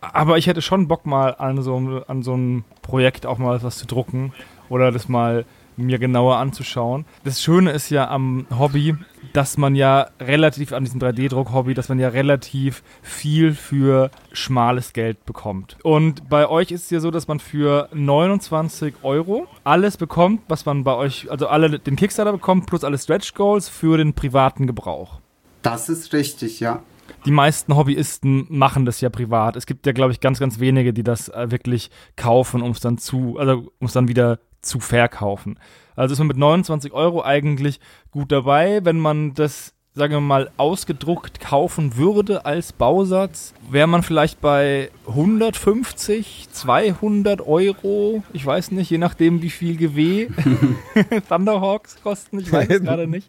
Aber 0.00 0.38
ich 0.38 0.46
hätte 0.46 0.62
schon 0.62 0.86
Bock 0.86 1.06
mal 1.06 1.34
an 1.34 1.60
so, 1.60 2.02
an 2.06 2.22
so 2.22 2.34
einem 2.34 2.64
Projekt 2.82 3.26
auch 3.26 3.38
mal 3.38 3.60
was 3.62 3.78
zu 3.78 3.86
drucken 3.86 4.32
oder 4.68 4.92
das 4.92 5.08
mal 5.08 5.44
mir 5.76 5.98
genauer 5.98 6.36
anzuschauen. 6.36 7.04
Das 7.24 7.42
Schöne 7.42 7.70
ist 7.70 7.90
ja 7.90 8.08
am 8.08 8.46
Hobby, 8.56 8.96
dass 9.32 9.56
man 9.56 9.74
ja 9.74 10.08
relativ, 10.20 10.72
an 10.72 10.84
diesem 10.84 11.00
3D-Druck-Hobby, 11.00 11.74
dass 11.74 11.88
man 11.88 11.98
ja 11.98 12.08
relativ 12.08 12.82
viel 13.02 13.54
für 13.54 14.10
schmales 14.32 14.92
Geld 14.92 15.24
bekommt. 15.26 15.76
Und 15.82 16.28
bei 16.28 16.48
euch 16.48 16.70
ist 16.70 16.84
es 16.84 16.90
ja 16.90 17.00
so, 17.00 17.10
dass 17.10 17.28
man 17.28 17.40
für 17.40 17.88
29 17.92 18.94
Euro 19.02 19.46
alles 19.64 19.96
bekommt, 19.96 20.42
was 20.48 20.66
man 20.66 20.84
bei 20.84 20.94
euch, 20.94 21.30
also 21.30 21.48
alle 21.48 21.78
den 21.78 21.96
Kickstarter 21.96 22.32
bekommt, 22.32 22.66
plus 22.66 22.84
alle 22.84 22.98
Stretch 22.98 23.34
Goals 23.34 23.68
für 23.68 23.98
den 23.98 24.14
privaten 24.14 24.66
Gebrauch. 24.66 25.20
Das 25.62 25.88
ist 25.88 26.12
richtig, 26.12 26.60
ja. 26.60 26.82
Die 27.24 27.30
meisten 27.30 27.74
Hobbyisten 27.76 28.46
machen 28.48 28.84
das 28.84 29.00
ja 29.00 29.10
privat. 29.10 29.56
Es 29.56 29.66
gibt 29.66 29.86
ja, 29.86 29.92
glaube 29.92 30.12
ich, 30.12 30.20
ganz, 30.20 30.38
ganz 30.38 30.60
wenige, 30.60 30.92
die 30.92 31.02
das 31.02 31.28
äh, 31.28 31.50
wirklich 31.50 31.90
kaufen, 32.16 32.62
um 32.62 32.70
es 32.70 32.80
dann 32.80 32.98
zu, 32.98 33.36
also 33.38 33.72
um 33.78 33.86
es 33.86 33.92
dann 33.92 34.08
wieder 34.08 34.38
zu 34.68 34.80
verkaufen. 34.80 35.58
Also 35.96 36.12
ist 36.12 36.18
man 36.18 36.28
mit 36.28 36.36
29 36.36 36.92
Euro 36.92 37.24
eigentlich 37.24 37.80
gut 38.10 38.30
dabei, 38.30 38.84
wenn 38.84 39.00
man 39.00 39.34
das 39.34 39.74
sagen 39.98 40.14
wir 40.14 40.20
mal, 40.20 40.50
ausgedruckt 40.56 41.40
kaufen 41.40 41.96
würde 41.96 42.46
als 42.46 42.72
Bausatz, 42.72 43.52
wäre 43.68 43.88
man 43.88 44.02
vielleicht 44.02 44.40
bei 44.40 44.90
150, 45.08 46.48
200 46.52 47.40
Euro, 47.40 48.22
ich 48.32 48.46
weiß 48.46 48.70
nicht, 48.70 48.90
je 48.90 48.98
nachdem 48.98 49.42
wie 49.42 49.50
viel 49.50 49.76
GW 49.76 50.28
Thunderhawks 51.28 52.00
kosten, 52.02 52.38
ich 52.38 52.50
weiß 52.50 52.68
es 52.70 52.82
gerade 52.82 53.08
nicht. 53.08 53.28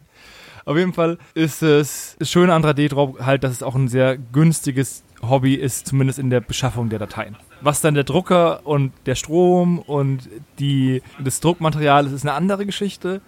Auf 0.64 0.76
jeden 0.76 0.92
Fall 0.92 1.18
ist 1.34 1.62
es 1.62 2.16
das 2.18 2.30
Schöne 2.30 2.54
an 2.54 2.64
3D-Druck 2.64 3.24
halt, 3.24 3.42
dass 3.42 3.52
es 3.52 3.62
auch 3.62 3.74
ein 3.74 3.88
sehr 3.88 4.16
günstiges 4.16 5.02
Hobby 5.22 5.54
ist, 5.54 5.86
zumindest 5.86 6.18
in 6.18 6.30
der 6.30 6.40
Beschaffung 6.40 6.88
der 6.88 6.98
Dateien. 6.98 7.36
Was 7.60 7.80
dann 7.80 7.94
der 7.94 8.04
Drucker 8.04 8.66
und 8.66 8.92
der 9.06 9.14
Strom 9.14 9.78
und 9.78 10.28
die, 10.58 11.02
das 11.22 11.40
Druckmaterial 11.40 12.06
ist, 12.06 12.12
ist 12.12 12.24
eine 12.24 12.32
andere 12.32 12.66
Geschichte. 12.66 13.20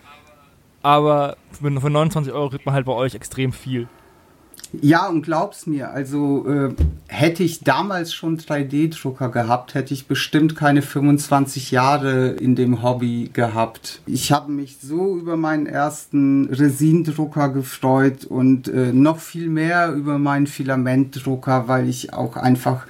Aber 0.82 1.36
für 1.52 1.68
29 1.68 2.32
Euro 2.32 2.48
kriegt 2.50 2.66
man 2.66 2.74
halt 2.74 2.86
bei 2.86 2.92
euch 2.92 3.14
extrem 3.14 3.52
viel. 3.52 3.88
Ja, 4.80 5.06
und 5.08 5.22
glaub's 5.22 5.66
mir, 5.66 5.90
also 5.90 6.46
äh, 6.48 6.74
hätte 7.08 7.42
ich 7.42 7.60
damals 7.60 8.14
schon 8.14 8.38
3D-Drucker 8.38 9.28
gehabt, 9.28 9.74
hätte 9.74 9.92
ich 9.92 10.06
bestimmt 10.06 10.56
keine 10.56 10.80
25 10.80 11.70
Jahre 11.70 12.28
in 12.28 12.56
dem 12.56 12.82
Hobby 12.82 13.30
gehabt. 13.32 14.00
Ich 14.06 14.32
habe 14.32 14.50
mich 14.50 14.78
so 14.80 15.18
über 15.18 15.36
meinen 15.36 15.66
ersten 15.66 16.46
Resindrucker 16.46 17.50
gefreut 17.50 18.24
und 18.24 18.68
äh, 18.68 18.92
noch 18.92 19.18
viel 19.18 19.48
mehr 19.48 19.92
über 19.92 20.18
meinen 20.18 20.46
Filamentdrucker, 20.46 21.68
weil 21.68 21.88
ich 21.88 22.14
auch 22.14 22.36
einfach 22.36 22.86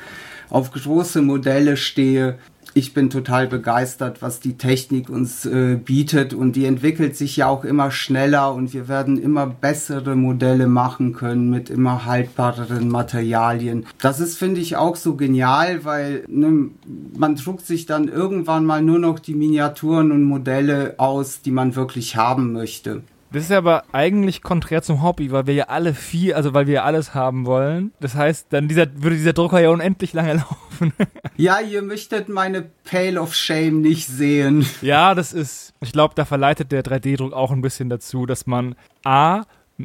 auf 0.51 0.71
große 0.71 1.23
Modelle 1.23 1.77
stehe. 1.77 2.38
Ich 2.75 2.94
bin 2.94 3.11
total 3.11 3.48
begeistert, 3.48 4.22
was 4.22 4.40
die 4.40 4.57
Technik 4.57 5.11
uns 5.11 5.44
äh, 5.44 5.77
bietet 5.77 6.33
und 6.33 6.57
die 6.57 6.64
entwickelt 6.64 7.16
sich 7.16 7.37
ja 7.37 7.48
auch 7.48 7.64
immer 7.64 7.90
schneller 7.90 8.55
und 8.55 8.72
wir 8.72 8.88
werden 8.88 9.20
immer 9.20 9.46
bessere 9.46 10.16
Modelle 10.16 10.66
machen 10.66 11.12
können 11.12 11.51
mit 11.51 11.68
immer 11.68 12.07
haltbareren 12.07 12.88
Materialien. 12.88 13.85
Das 14.01 14.20
ist, 14.20 14.38
finde 14.38 14.61
ich, 14.61 14.77
auch 14.77 14.96
so 14.96 15.16
genial, 15.16 15.85
weil 15.85 16.25
ne, 16.29 16.70
man 17.14 17.37
druckt 17.37 17.66
sich 17.66 17.85
dann 17.85 18.09
irgendwann 18.09 18.64
mal 18.64 18.81
nur 18.81 18.98
noch 18.98 19.18
die 19.18 19.35
Miniaturen 19.35 20.11
und 20.11 20.25
Modelle 20.25 20.94
aus, 20.96 21.42
die 21.42 21.51
man 21.51 21.77
wirklich 21.77 22.16
haben 22.16 22.53
möchte. 22.53 23.03
Das 23.33 23.45
ist 23.45 23.53
aber 23.53 23.85
eigentlich 23.92 24.42
konträr 24.42 24.83
zum 24.83 25.03
Hobby, 25.03 25.33
weil 25.33 25.47
wir 25.47 25.55
ja 25.55 25.64
alle 25.64 25.95
viel, 25.95 26.35
also 26.35 26.53
weil 26.53 26.66
wir 26.66 26.75
ja 26.75 26.83
alles 26.85 27.14
haben 27.14 27.47
wollen. 27.47 27.92
Das 27.99 28.14
heißt, 28.14 28.49
dann 28.51 28.68
dieser, 28.68 28.87
würde 29.03 29.16
dieser 29.16 29.33
Drucker 29.33 29.59
ja 29.59 29.71
unendlich 29.71 30.12
lange 30.12 30.35
laufen. 30.81 30.92
ja, 31.37 31.61
ihr 31.61 31.81
möchtet 31.81 32.29
meine 32.29 32.62
Pale 32.85 33.21
of 33.21 33.35
Shame 33.35 33.81
nicht 33.81 34.07
sehen. 34.07 34.66
Ja, 34.83 35.14
das 35.14 35.33
ist, 35.33 35.73
ich 35.81 35.92
glaube, 35.92 36.14
da 36.14 36.27
verleitet 36.27 36.73
der 36.73 36.85
3D-Druck 36.85 37.33
auch 37.33 37.53
ein 37.53 37.62
bisschen 37.62 37.88
dazu, 37.88 38.27
dass 38.27 38.47
man 38.47 38.75
A, 39.05 39.45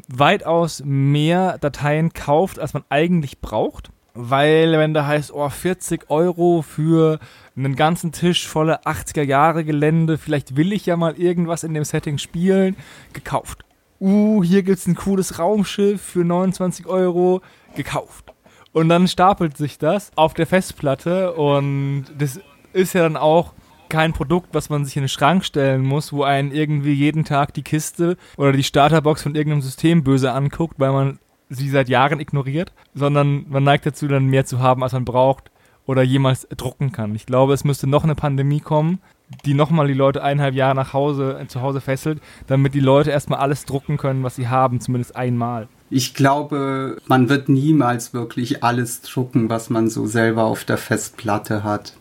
weitaus 0.10 0.84
mehr 0.86 1.58
Dateien 1.58 2.12
kauft, 2.12 2.60
als 2.60 2.74
man 2.74 2.84
eigentlich 2.90 3.40
braucht. 3.40 3.92
Weil, 4.14 4.72
wenn 4.74 4.94
da 4.94 5.06
heißt, 5.06 5.32
oh, 5.32 5.48
40 5.48 6.10
Euro 6.10 6.64
für 6.64 7.20
einen 7.58 7.76
ganzen 7.76 8.12
Tisch 8.12 8.48
voller 8.48 8.86
80er 8.86 9.24
Jahre 9.24 9.66
Gelände, 9.66 10.18
vielleicht 10.18 10.56
will 10.56 10.72
ich 10.72 10.86
ja 10.86 10.96
mal 10.96 11.16
irgendwas 11.16 11.64
in 11.64 11.74
dem 11.74 11.84
Setting 11.84 12.18
spielen, 12.18 12.76
gekauft. 13.14 13.64
Uh, 14.00 14.44
hier 14.44 14.62
gibt's 14.62 14.86
ein 14.86 14.96
cooles 14.96 15.40
Raumschiff 15.40 16.02
für 16.02 16.24
29 16.24 16.86
Euro, 16.86 17.42
gekauft. 17.76 18.32
Und 18.74 18.90
dann 18.90 19.08
stapelt 19.08 19.58
sich 19.58 19.80
das 19.80 20.12
auf 20.16 20.36
der 20.36 20.46
Festplatte 20.46 21.34
und 21.34 22.06
das 22.16 22.40
ist 22.74 22.94
ja 22.94 23.02
dann 23.02 23.18
auch 23.18 23.54
kein 23.90 24.14
Produkt, 24.14 24.50
was 24.52 24.70
man 24.70 24.86
sich 24.86 24.98
in 24.98 25.04
den 25.04 25.10
Schrank 25.10 25.46
stellen 25.46 25.82
muss, 25.82 26.14
wo 26.14 26.24
einen 26.24 26.52
irgendwie 26.52 26.94
jeden 26.94 27.24
Tag 27.24 27.54
die 27.54 27.64
Kiste 27.64 28.18
oder 28.36 28.52
die 28.52 28.64
Starterbox 28.64 29.24
von 29.24 29.34
irgendeinem 29.34 29.62
System 29.62 30.04
böse 30.04 30.32
anguckt, 30.32 30.76
weil 30.78 30.92
man 30.92 31.20
sie 31.50 31.70
seit 31.70 31.90
Jahren 31.90 32.20
ignoriert, 32.20 32.74
sondern 32.94 33.46
man 33.50 33.64
neigt 33.64 33.86
dazu, 33.86 34.08
dann 34.08 34.28
mehr 34.28 34.46
zu 34.46 34.60
haben, 34.60 34.84
als 34.84 34.94
man 34.94 35.06
braucht 35.06 35.50
oder 35.88 36.04
jemals 36.04 36.48
drucken 36.56 36.92
kann. 36.92 37.16
Ich 37.16 37.26
glaube, 37.26 37.54
es 37.54 37.64
müsste 37.64 37.88
noch 37.88 38.04
eine 38.04 38.14
Pandemie 38.14 38.60
kommen, 38.60 39.00
die 39.46 39.56
nochmal 39.56 39.88
die 39.88 39.94
Leute 39.94 40.22
eineinhalb 40.22 40.54
Jahre 40.54 40.76
nach 40.76 40.94
Hause, 40.94 41.40
äh, 41.42 41.48
zu 41.48 41.62
Hause 41.62 41.82
fesselt, 41.82 42.22
damit 42.46 42.76
die 42.76 42.80
Leute 42.80 43.10
erstmal 43.10 43.40
alles 43.40 43.66
drucken 43.66 43.98
können, 43.98 44.24
was 44.24 44.36
sie 44.36 44.48
haben, 44.48 44.80
zumindest 44.80 45.16
einmal. 45.16 45.68
Ich 45.90 46.14
glaube, 46.14 46.98
man 47.08 47.30
wird 47.30 47.50
niemals 47.50 48.14
wirklich 48.14 48.64
alles 48.64 49.02
drucken, 49.02 49.50
was 49.50 49.70
man 49.70 49.90
so 49.90 50.06
selber 50.06 50.44
auf 50.44 50.66
der 50.66 50.78
Festplatte 50.78 51.64
hat. 51.64 51.94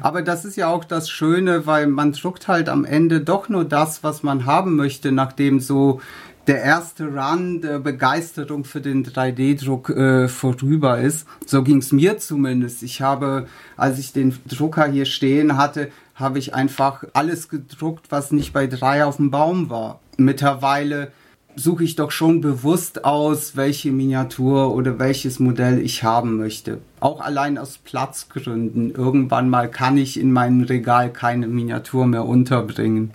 Aber 0.00 0.22
das 0.22 0.46
ist 0.46 0.56
ja 0.56 0.68
auch 0.68 0.84
das 0.84 1.10
Schöne, 1.10 1.66
weil 1.66 1.86
man 1.86 2.12
druckt 2.12 2.48
halt 2.48 2.70
am 2.70 2.86
Ende 2.86 3.20
doch 3.20 3.50
nur 3.50 3.64
das, 3.64 4.02
was 4.02 4.22
man 4.22 4.46
haben 4.46 4.74
möchte, 4.74 5.12
nachdem 5.12 5.60
so 5.60 6.00
der 6.46 6.62
erste 6.62 7.06
Run 7.06 7.60
der 7.60 7.78
Begeisterung 7.78 8.64
für 8.64 8.80
den 8.80 9.04
3D-Druck 9.04 9.90
äh, 9.90 10.28
vorüber 10.28 10.98
ist. 10.98 11.26
So 11.46 11.62
ging 11.62 11.78
es 11.78 11.92
mir 11.92 12.18
zumindest. 12.18 12.82
Ich 12.82 13.02
habe, 13.02 13.46
als 13.76 13.98
ich 13.98 14.12
den 14.12 14.34
Drucker 14.46 14.86
hier 14.86 15.04
stehen 15.04 15.56
hatte, 15.56 15.90
habe 16.14 16.38
ich 16.38 16.54
einfach 16.54 17.04
alles 17.12 17.48
gedruckt, 17.48 18.06
was 18.10 18.32
nicht 18.32 18.52
bei 18.52 18.66
drei 18.66 19.04
auf 19.04 19.16
dem 19.16 19.30
Baum 19.30 19.70
war. 19.70 20.00
Mittlerweile 20.16 21.12
suche 21.56 21.84
ich 21.84 21.96
doch 21.96 22.10
schon 22.10 22.40
bewusst 22.40 23.04
aus, 23.04 23.56
welche 23.56 23.90
Miniatur 23.90 24.74
oder 24.74 24.98
welches 24.98 25.38
Modell 25.40 25.80
ich 25.80 26.04
haben 26.04 26.36
möchte. 26.36 26.78
Auch 27.00 27.20
allein 27.20 27.58
aus 27.58 27.78
Platzgründen. 27.78 28.94
Irgendwann 28.94 29.48
mal 29.48 29.70
kann 29.70 29.96
ich 29.96 30.18
in 30.18 30.32
meinem 30.32 30.62
Regal 30.62 31.12
keine 31.12 31.48
Miniatur 31.48 32.06
mehr 32.06 32.24
unterbringen. 32.24 33.12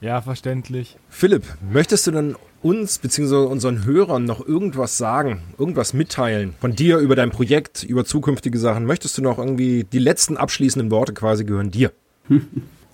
Ja, 0.00 0.20
verständlich. 0.20 0.96
Philipp, 1.08 1.44
möchtest 1.72 2.06
du 2.06 2.10
dann 2.10 2.36
uns 2.62 2.98
bzw. 2.98 3.46
unseren 3.46 3.84
Hörern 3.84 4.24
noch 4.24 4.46
irgendwas 4.46 4.98
sagen, 4.98 5.42
irgendwas 5.58 5.92
mitteilen 5.94 6.54
von 6.60 6.74
dir 6.74 6.98
über 6.98 7.16
dein 7.16 7.30
Projekt, 7.30 7.82
über 7.82 8.04
zukünftige 8.04 8.58
Sachen? 8.58 8.86
Möchtest 8.86 9.18
du 9.18 9.22
noch 9.22 9.38
irgendwie 9.38 9.84
die 9.84 9.98
letzten 9.98 10.36
abschließenden 10.36 10.90
Worte 10.90 11.12
quasi 11.12 11.44
gehören 11.44 11.70
dir? 11.70 11.92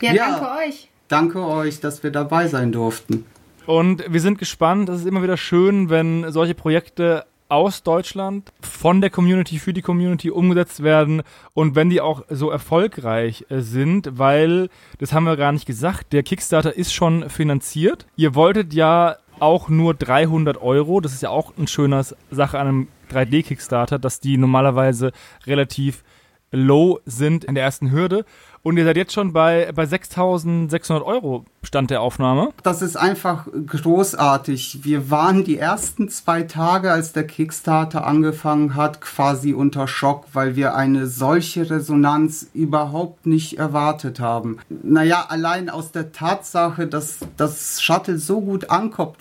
Ja, 0.00 0.12
ja, 0.12 0.30
danke 0.30 0.68
euch. 0.68 0.88
Danke 1.08 1.46
euch, 1.46 1.80
dass 1.80 2.02
wir 2.02 2.10
dabei 2.10 2.46
sein 2.48 2.72
durften. 2.72 3.26
Und 3.66 4.04
wir 4.08 4.20
sind 4.20 4.38
gespannt. 4.38 4.88
Es 4.88 5.00
ist 5.00 5.06
immer 5.06 5.22
wieder 5.22 5.36
schön, 5.36 5.90
wenn 5.90 6.30
solche 6.32 6.54
Projekte 6.54 7.26
aus 7.50 7.82
Deutschland 7.82 8.52
von 8.60 9.00
der 9.00 9.10
Community 9.10 9.58
für 9.58 9.72
die 9.72 9.82
Community 9.82 10.30
umgesetzt 10.30 10.82
werden 10.82 11.22
und 11.52 11.74
wenn 11.74 11.90
die 11.90 12.00
auch 12.00 12.24
so 12.28 12.50
erfolgreich 12.50 13.46
äh, 13.48 13.60
sind, 13.60 14.18
weil, 14.18 14.68
das 14.98 15.12
haben 15.12 15.24
wir 15.24 15.36
gar 15.36 15.52
nicht 15.52 15.66
gesagt, 15.66 16.12
der 16.12 16.22
Kickstarter 16.22 16.76
ist 16.76 16.92
schon 16.92 17.28
finanziert. 17.28 18.06
Ihr 18.16 18.34
wolltet 18.34 18.72
ja 18.72 19.16
auch 19.40 19.68
nur 19.68 19.94
300 19.94 20.60
Euro, 20.60 21.00
das 21.00 21.12
ist 21.12 21.22
ja 21.22 21.30
auch 21.30 21.56
eine 21.56 21.66
schöne 21.66 22.04
Sache 22.30 22.58
an 22.58 22.66
einem 22.66 22.88
3D-Kickstarter, 23.10 23.98
dass 23.98 24.20
die 24.20 24.36
normalerweise 24.36 25.12
relativ 25.46 26.04
low 26.52 27.00
sind 27.06 27.44
in 27.44 27.54
der 27.54 27.64
ersten 27.64 27.90
Hürde. 27.90 28.24
Und 28.62 28.76
ihr 28.76 28.84
seid 28.84 28.96
jetzt 28.96 29.14
schon 29.14 29.32
bei, 29.32 29.72
bei 29.74 29.84
6.600 29.84 31.02
Euro 31.02 31.44
Stand 31.62 31.90
der 31.90 32.02
Aufnahme. 32.02 32.50
Das 32.62 32.82
ist 32.82 32.96
einfach 32.96 33.46
großartig. 33.66 34.80
Wir 34.82 35.10
waren 35.10 35.44
die 35.44 35.56
ersten 35.56 36.10
zwei 36.10 36.42
Tage, 36.42 36.92
als 36.92 37.12
der 37.12 37.26
Kickstarter 37.26 38.06
angefangen 38.06 38.74
hat, 38.74 39.00
quasi 39.00 39.54
unter 39.54 39.88
Schock, 39.88 40.26
weil 40.34 40.56
wir 40.56 40.74
eine 40.74 41.06
solche 41.06 41.70
Resonanz 41.70 42.50
überhaupt 42.52 43.24
nicht 43.24 43.58
erwartet 43.58 44.20
haben. 44.20 44.58
Naja, 44.68 45.24
allein 45.28 45.70
aus 45.70 45.92
der 45.92 46.12
Tatsache, 46.12 46.86
dass 46.86 47.20
das 47.38 47.80
Shuttle 47.80 48.18
so 48.18 48.42
gut 48.42 48.68
ankommt, 48.68 49.16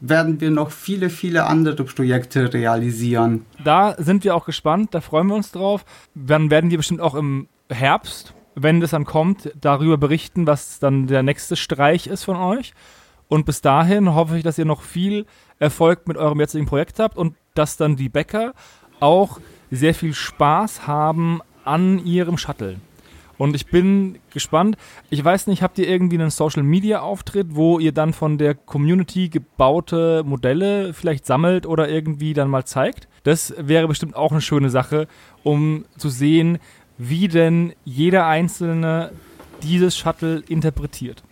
werden 0.00 0.40
wir 0.40 0.50
noch 0.50 0.70
viele, 0.70 1.08
viele 1.08 1.46
andere 1.46 1.84
Projekte 1.84 2.52
realisieren. 2.52 3.46
Da 3.64 3.94
sind 3.98 4.24
wir 4.24 4.34
auch 4.34 4.44
gespannt, 4.44 4.92
da 4.92 5.00
freuen 5.00 5.28
wir 5.28 5.36
uns 5.36 5.52
drauf. 5.52 5.84
Dann 6.14 6.50
werden 6.50 6.70
wir 6.70 6.76
bestimmt 6.76 7.00
auch 7.00 7.14
im 7.14 7.46
Herbst, 7.70 8.34
wenn 8.54 8.80
das 8.80 8.90
dann 8.90 9.04
kommt, 9.04 9.52
darüber 9.60 9.98
berichten, 9.98 10.46
was 10.46 10.78
dann 10.78 11.06
der 11.06 11.22
nächste 11.22 11.56
Streich 11.56 12.06
ist 12.06 12.24
von 12.24 12.36
euch. 12.36 12.74
Und 13.28 13.46
bis 13.46 13.60
dahin 13.60 14.14
hoffe 14.14 14.36
ich, 14.36 14.44
dass 14.44 14.58
ihr 14.58 14.64
noch 14.64 14.82
viel 14.82 15.26
Erfolg 15.58 16.06
mit 16.06 16.16
eurem 16.16 16.40
jetzigen 16.40 16.66
Projekt 16.66 16.98
habt 16.98 17.16
und 17.16 17.34
dass 17.54 17.76
dann 17.76 17.96
die 17.96 18.08
Bäcker 18.08 18.52
auch 19.00 19.40
sehr 19.70 19.94
viel 19.94 20.12
Spaß 20.12 20.86
haben 20.86 21.40
an 21.64 22.04
ihrem 22.04 22.36
Shuttle. 22.36 22.76
Und 23.38 23.56
ich 23.56 23.66
bin 23.66 24.18
gespannt. 24.30 24.76
Ich 25.10 25.24
weiß 25.24 25.48
nicht, 25.48 25.62
habt 25.62 25.78
ihr 25.78 25.88
irgendwie 25.88 26.16
einen 26.16 26.30
Social 26.30 26.62
Media 26.62 27.00
Auftritt, 27.00 27.48
wo 27.56 27.78
ihr 27.78 27.92
dann 27.92 28.12
von 28.12 28.38
der 28.38 28.54
Community 28.54 29.30
gebaute 29.30 30.22
Modelle 30.24 30.92
vielleicht 30.92 31.26
sammelt 31.26 31.66
oder 31.66 31.88
irgendwie 31.88 32.34
dann 32.34 32.50
mal 32.50 32.64
zeigt? 32.64 33.08
Das 33.24 33.54
wäre 33.58 33.88
bestimmt 33.88 34.14
auch 34.14 34.30
eine 34.30 34.40
schöne 34.40 34.70
Sache, 34.70 35.08
um 35.42 35.84
zu 35.96 36.08
sehen, 36.08 36.58
wie 37.08 37.26
denn 37.26 37.72
jeder 37.84 38.26
einzelne 38.26 39.10
dieses 39.62 39.96
Shuttle 39.96 40.42
interpretiert. 40.48 41.22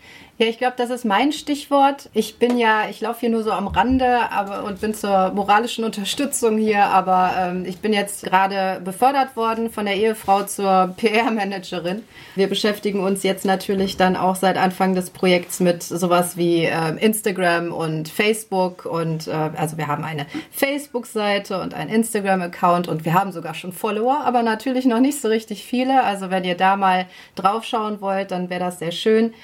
Ja, 0.40 0.46
ich 0.46 0.56
glaube, 0.56 0.72
das 0.78 0.88
ist 0.88 1.04
mein 1.04 1.32
Stichwort. 1.32 2.08
Ich 2.14 2.38
bin 2.38 2.56
ja, 2.56 2.88
ich 2.88 3.02
laufe 3.02 3.20
hier 3.20 3.28
nur 3.28 3.42
so 3.42 3.52
am 3.52 3.66
Rande 3.66 4.32
aber, 4.32 4.64
und 4.64 4.80
bin 4.80 4.94
zur 4.94 5.32
moralischen 5.34 5.84
Unterstützung 5.84 6.56
hier, 6.56 6.86
aber 6.86 7.34
ähm, 7.38 7.66
ich 7.66 7.80
bin 7.80 7.92
jetzt 7.92 8.24
gerade 8.24 8.80
befördert 8.82 9.36
worden 9.36 9.68
von 9.68 9.84
der 9.84 9.96
Ehefrau 9.96 10.44
zur 10.44 10.94
PR-Managerin. 10.96 12.04
Wir 12.36 12.48
beschäftigen 12.48 13.00
uns 13.00 13.22
jetzt 13.22 13.44
natürlich 13.44 13.98
dann 13.98 14.16
auch 14.16 14.34
seit 14.34 14.56
Anfang 14.56 14.94
des 14.94 15.10
Projekts 15.10 15.60
mit 15.60 15.82
sowas 15.82 16.38
wie 16.38 16.64
äh, 16.64 16.96
Instagram 16.98 17.70
und 17.70 18.08
Facebook 18.08 18.86
und 18.86 19.28
äh, 19.28 19.32
also 19.32 19.76
wir 19.76 19.88
haben 19.88 20.04
eine 20.04 20.24
Facebook-Seite 20.52 21.60
und 21.60 21.74
einen 21.74 21.90
Instagram-Account 21.90 22.88
und 22.88 23.04
wir 23.04 23.12
haben 23.12 23.32
sogar 23.32 23.52
schon 23.52 23.74
Follower, 23.74 24.22
aber 24.24 24.42
natürlich 24.42 24.86
noch 24.86 25.00
nicht 25.00 25.20
so 25.20 25.28
richtig 25.28 25.66
viele. 25.66 26.02
Also 26.02 26.30
wenn 26.30 26.44
ihr 26.44 26.56
da 26.56 26.76
mal 26.76 27.04
draufschauen 27.34 28.00
wollt, 28.00 28.30
dann 28.30 28.48
wäre 28.48 28.60
das 28.60 28.78
sehr 28.78 28.92
schön. 28.92 29.34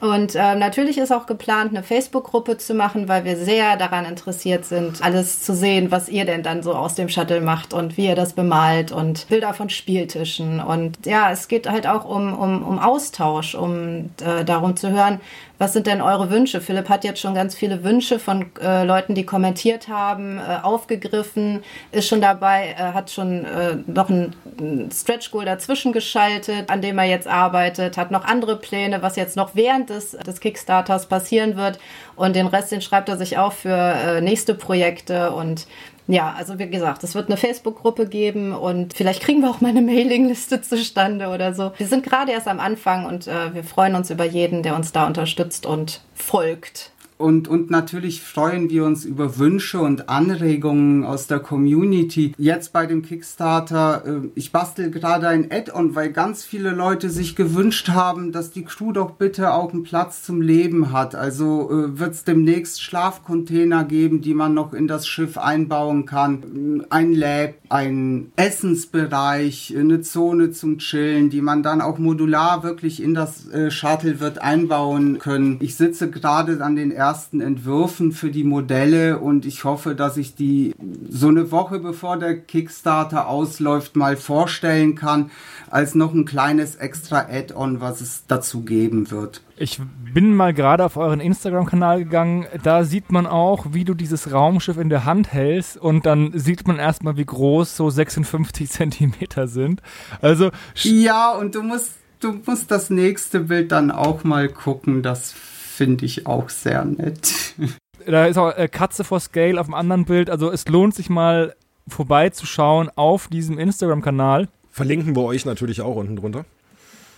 Und 0.00 0.34
äh, 0.34 0.54
natürlich 0.54 0.98
ist 0.98 1.12
auch 1.12 1.26
geplant, 1.26 1.74
eine 1.74 1.82
Facebook-Gruppe 1.82 2.56
zu 2.56 2.74
machen, 2.74 3.08
weil 3.08 3.24
wir 3.24 3.36
sehr 3.36 3.76
daran 3.76 4.04
interessiert 4.04 4.64
sind, 4.64 5.02
alles 5.02 5.42
zu 5.42 5.54
sehen, 5.54 5.90
was 5.90 6.08
ihr 6.08 6.24
denn 6.24 6.42
dann 6.42 6.62
so 6.62 6.74
aus 6.74 6.94
dem 6.94 7.08
Shuttle 7.08 7.40
macht 7.40 7.72
und 7.72 7.96
wie 7.96 8.06
ihr 8.06 8.14
das 8.14 8.32
bemalt 8.32 8.92
und 8.92 9.28
Bilder 9.28 9.54
von 9.54 9.70
Spieltischen. 9.70 10.60
Und 10.60 11.04
ja, 11.04 11.32
es 11.32 11.48
geht 11.48 11.68
halt 11.68 11.86
auch 11.86 12.04
um, 12.04 12.32
um, 12.38 12.62
um 12.62 12.78
Austausch, 12.78 13.54
um 13.54 14.10
äh, 14.24 14.44
darum 14.44 14.76
zu 14.76 14.90
hören, 14.90 15.20
was 15.58 15.72
sind 15.72 15.88
denn 15.88 16.00
eure 16.00 16.30
Wünsche? 16.30 16.60
Philipp 16.60 16.88
hat 16.88 17.02
jetzt 17.02 17.20
schon 17.20 17.34
ganz 17.34 17.56
viele 17.56 17.82
Wünsche 17.82 18.20
von 18.20 18.46
äh, 18.62 18.84
Leuten, 18.84 19.16
die 19.16 19.26
kommentiert 19.26 19.88
haben, 19.88 20.38
äh, 20.38 20.58
aufgegriffen, 20.62 21.64
ist 21.90 22.06
schon 22.06 22.20
dabei, 22.20 22.76
äh, 22.78 22.92
hat 22.92 23.10
schon 23.10 23.44
äh, 23.44 23.76
noch 23.86 24.08
ein, 24.08 24.36
ein 24.60 24.88
Stretch 24.92 25.32
Goal 25.32 25.44
dazwischen 25.44 25.92
geschaltet, 25.92 26.70
an 26.70 26.80
dem 26.80 26.96
er 26.98 27.06
jetzt 27.06 27.26
arbeitet, 27.26 27.96
hat 27.96 28.12
noch 28.12 28.24
andere 28.24 28.54
Pläne, 28.54 29.02
was 29.02 29.16
jetzt 29.16 29.36
noch 29.36 29.56
während 29.56 29.87
des, 29.88 30.12
des 30.12 30.40
Kickstarters 30.40 31.06
passieren 31.06 31.56
wird. 31.56 31.78
Und 32.16 32.36
den 32.36 32.46
Rest, 32.46 32.72
den 32.72 32.80
schreibt 32.80 33.08
er 33.08 33.16
sich 33.16 33.38
auch 33.38 33.52
für 33.52 33.76
äh, 33.76 34.20
nächste 34.20 34.54
Projekte 34.54 35.32
und 35.32 35.66
ja, 36.10 36.34
also 36.38 36.58
wie 36.58 36.70
gesagt, 36.70 37.04
es 37.04 37.14
wird 37.14 37.28
eine 37.28 37.36
Facebook-Gruppe 37.36 38.08
geben 38.08 38.54
und 38.54 38.94
vielleicht 38.94 39.22
kriegen 39.22 39.42
wir 39.42 39.50
auch 39.50 39.60
mal 39.60 39.68
eine 39.68 39.82
Mailingliste 39.82 40.62
zustande 40.62 41.28
oder 41.28 41.52
so. 41.52 41.72
Wir 41.76 41.86
sind 41.86 42.02
gerade 42.02 42.32
erst 42.32 42.48
am 42.48 42.60
Anfang 42.60 43.04
und 43.04 43.26
äh, 43.26 43.54
wir 43.54 43.62
freuen 43.62 43.94
uns 43.94 44.10
über 44.10 44.24
jeden, 44.24 44.62
der 44.62 44.74
uns 44.74 44.90
da 44.90 45.06
unterstützt 45.06 45.66
und 45.66 46.00
folgt. 46.14 46.92
Und, 47.18 47.48
und 47.48 47.68
natürlich 47.68 48.22
freuen 48.22 48.70
wir 48.70 48.84
uns 48.84 49.04
über 49.04 49.38
Wünsche 49.38 49.80
und 49.80 50.08
Anregungen 50.08 51.04
aus 51.04 51.26
der 51.26 51.40
Community. 51.40 52.32
Jetzt 52.38 52.72
bei 52.72 52.86
dem 52.86 53.02
Kickstarter, 53.02 54.04
äh, 54.06 54.28
ich 54.36 54.52
bastel 54.52 54.92
gerade 54.92 55.26
ein 55.26 55.50
Add-on, 55.50 55.96
weil 55.96 56.12
ganz 56.12 56.44
viele 56.44 56.70
Leute 56.70 57.10
sich 57.10 57.34
gewünscht 57.34 57.88
haben, 57.88 58.30
dass 58.30 58.52
die 58.52 58.64
Crew 58.64 58.92
doch 58.92 59.10
bitte 59.10 59.52
auch 59.52 59.72
einen 59.72 59.82
Platz 59.82 60.22
zum 60.22 60.40
Leben 60.40 60.92
hat. 60.92 61.16
Also 61.16 61.68
äh, 61.70 61.98
wird 61.98 62.14
es 62.14 62.22
demnächst 62.22 62.82
Schlafcontainer 62.82 63.82
geben, 63.82 64.20
die 64.20 64.34
man 64.34 64.54
noch 64.54 64.72
in 64.72 64.86
das 64.86 65.08
Schiff 65.08 65.38
einbauen 65.38 66.06
kann. 66.06 66.84
Ein 66.88 67.14
Lab, 67.14 67.54
ein 67.68 68.30
Essensbereich, 68.36 69.74
eine 69.76 70.02
Zone 70.02 70.52
zum 70.52 70.78
Chillen, 70.78 71.30
die 71.30 71.42
man 71.42 71.64
dann 71.64 71.80
auch 71.80 71.98
modular 71.98 72.62
wirklich 72.62 73.02
in 73.02 73.14
das 73.14 73.48
äh, 73.50 73.72
Shuttle 73.72 74.20
wird 74.20 74.40
einbauen 74.40 75.18
können. 75.18 75.56
Ich 75.58 75.74
sitze 75.74 76.08
gerade 76.08 76.62
an 76.64 76.76
den 76.76 76.92
ersten 76.92 77.07
ersten 77.08 77.40
Entwürfen 77.40 78.12
für 78.12 78.30
die 78.30 78.44
Modelle 78.44 79.18
und 79.18 79.46
ich 79.46 79.64
hoffe, 79.64 79.94
dass 79.94 80.18
ich 80.18 80.34
die 80.34 80.74
so 81.08 81.28
eine 81.28 81.50
Woche 81.50 81.78
bevor 81.78 82.18
der 82.18 82.38
Kickstarter 82.38 83.28
ausläuft 83.28 83.96
mal 83.96 84.16
vorstellen 84.18 84.94
kann, 84.94 85.30
als 85.70 85.94
noch 85.94 86.12
ein 86.12 86.26
kleines 86.26 86.76
extra 86.76 87.20
Add-on, 87.20 87.80
was 87.80 88.02
es 88.02 88.24
dazu 88.26 88.60
geben 88.60 89.10
wird. 89.10 89.40
Ich 89.56 89.80
bin 90.12 90.34
mal 90.36 90.52
gerade 90.52 90.84
auf 90.84 90.98
euren 90.98 91.20
Instagram-Kanal 91.20 92.04
gegangen. 92.04 92.46
Da 92.62 92.84
sieht 92.84 93.10
man 93.10 93.26
auch, 93.26 93.68
wie 93.70 93.86
du 93.86 93.94
dieses 93.94 94.30
Raumschiff 94.30 94.76
in 94.76 94.90
der 94.90 95.06
Hand 95.06 95.32
hältst 95.32 95.78
und 95.78 96.04
dann 96.04 96.32
sieht 96.34 96.68
man 96.68 96.78
erstmal, 96.78 97.16
wie 97.16 97.24
groß 97.24 97.74
so 97.74 97.88
56 97.88 98.68
Zentimeter 98.70 99.48
sind. 99.48 99.80
Also 100.20 100.50
ja, 100.74 101.32
und 101.32 101.54
du 101.54 101.62
musst, 101.62 101.94
du 102.20 102.34
musst 102.44 102.70
das 102.70 102.90
nächste 102.90 103.40
Bild 103.40 103.72
dann 103.72 103.90
auch 103.90 104.24
mal 104.24 104.50
gucken. 104.50 105.02
Das 105.02 105.34
finde 105.78 106.04
ich 106.04 106.26
auch 106.26 106.50
sehr 106.50 106.84
nett. 106.84 107.54
Da 108.06 108.26
ist 108.26 108.38
auch 108.38 108.56
äh, 108.56 108.68
Katze 108.68 109.02
for 109.02 109.20
Scale 109.20 109.60
auf 109.60 109.66
dem 109.66 109.74
anderen 109.74 110.04
Bild. 110.04 110.30
Also 110.30 110.50
es 110.50 110.66
lohnt 110.68 110.94
sich 110.94 111.10
mal 111.10 111.54
vorbeizuschauen 111.88 112.88
auf 112.94 113.26
diesem 113.26 113.58
Instagram-Kanal. 113.58 114.48
Verlinken 114.70 115.14
wir 115.14 115.24
euch 115.24 115.44
natürlich 115.44 115.82
auch 115.82 115.96
unten 115.96 116.16
drunter. 116.16 116.46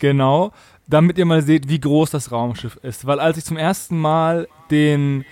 Genau, 0.01 0.53
damit 0.89 1.19
ihr 1.19 1.27
mal 1.27 1.43
seht, 1.43 1.69
wie 1.69 1.79
groß 1.79 2.11
das 2.11 2.33
Raumschiff 2.33 2.77
ist. 2.83 3.07
Weil 3.07 3.21
als 3.21 3.37
ich 3.37 3.45
zum 3.45 3.59
ersten 3.59 4.01
Mal 4.01 4.49
den 4.71 5.27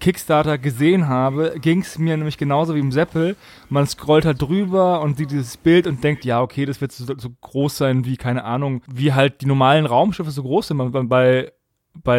Kickstarter 0.00 0.58
gesehen 0.58 1.08
habe, 1.08 1.54
ging 1.60 1.80
es 1.80 1.98
mir 1.98 2.16
nämlich 2.16 2.38
genauso 2.38 2.74
wie 2.74 2.80
im 2.80 2.92
Seppel. 2.92 3.36
Man 3.68 3.86
scrollt 3.86 4.26
halt 4.26 4.40
drüber 4.40 5.00
und 5.00 5.16
sieht 5.16 5.30
dieses 5.30 5.56
Bild 5.56 5.86
und 5.86 6.04
denkt, 6.04 6.24
ja, 6.24 6.40
okay, 6.42 6.66
das 6.66 6.80
wird 6.80 6.92
so, 6.92 7.06
so 7.16 7.30
groß 7.40 7.78
sein 7.78 8.04
wie, 8.04 8.16
keine 8.16 8.44
Ahnung, 8.44 8.82
wie 8.86 9.12
halt 9.12 9.40
die 9.40 9.46
normalen 9.46 9.86
Raumschiffe 9.86 10.30
so 10.30 10.42
groß 10.42 10.68
sind 10.68 10.92
bei, 10.92 11.02
bei 11.02 11.52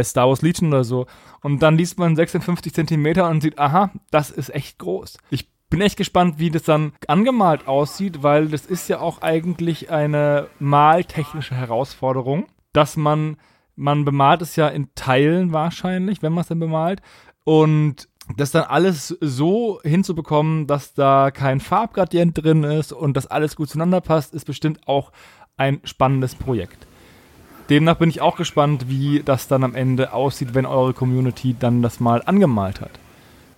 Star 0.03 0.27
Wars 0.27 0.41
Legion 0.41 0.69
oder 0.69 0.83
so. 0.83 1.05
Und 1.41 1.59
dann 1.61 1.77
liest 1.77 1.97
man 1.97 2.15
56 2.15 2.73
Zentimeter 2.73 3.29
und 3.29 3.41
sieht, 3.41 3.57
aha, 3.59 3.91
das 4.11 4.29
ist 4.29 4.53
echt 4.53 4.79
groß. 4.79 5.17
Ich 5.29 5.49
bin 5.69 5.81
echt 5.81 5.97
gespannt, 5.97 6.35
wie 6.37 6.51
das 6.51 6.63
dann 6.63 6.91
angemalt 7.07 7.67
aussieht, 7.67 8.23
weil 8.23 8.49
das 8.49 8.65
ist 8.65 8.89
ja 8.89 8.99
auch 8.99 9.21
eigentlich 9.21 9.89
eine 9.89 10.47
maltechnische 10.59 11.55
Herausforderung, 11.55 12.45
dass 12.73 12.97
man, 12.97 13.37
man 13.75 14.05
bemalt 14.05 14.41
es 14.41 14.55
ja 14.57 14.67
in 14.67 14.89
Teilen 14.95 15.53
wahrscheinlich, 15.53 16.21
wenn 16.21 16.33
man 16.33 16.41
es 16.41 16.49
dann 16.49 16.59
bemalt. 16.59 17.01
Und 17.45 18.09
das 18.37 18.51
dann 18.51 18.63
alles 18.63 19.15
so 19.19 19.79
hinzubekommen, 19.83 20.67
dass 20.67 20.93
da 20.93 21.31
kein 21.31 21.59
Farbgradient 21.59 22.37
drin 22.37 22.63
ist 22.63 22.93
und 22.93 23.15
dass 23.15 23.27
alles 23.27 23.55
gut 23.55 23.69
zueinander 23.69 24.01
passt, 24.01 24.33
ist 24.33 24.45
bestimmt 24.45 24.87
auch 24.87 25.11
ein 25.57 25.79
spannendes 25.83 26.35
Projekt. 26.35 26.87
Demnach 27.69 27.97
bin 27.97 28.09
ich 28.09 28.21
auch 28.21 28.35
gespannt, 28.35 28.89
wie 28.89 29.21
das 29.23 29.47
dann 29.47 29.63
am 29.63 29.75
Ende 29.75 30.13
aussieht, 30.13 30.53
wenn 30.53 30.65
eure 30.65 30.93
Community 30.93 31.55
dann 31.57 31.81
das 31.81 31.99
mal 31.99 32.21
angemalt 32.25 32.81
hat. 32.81 32.91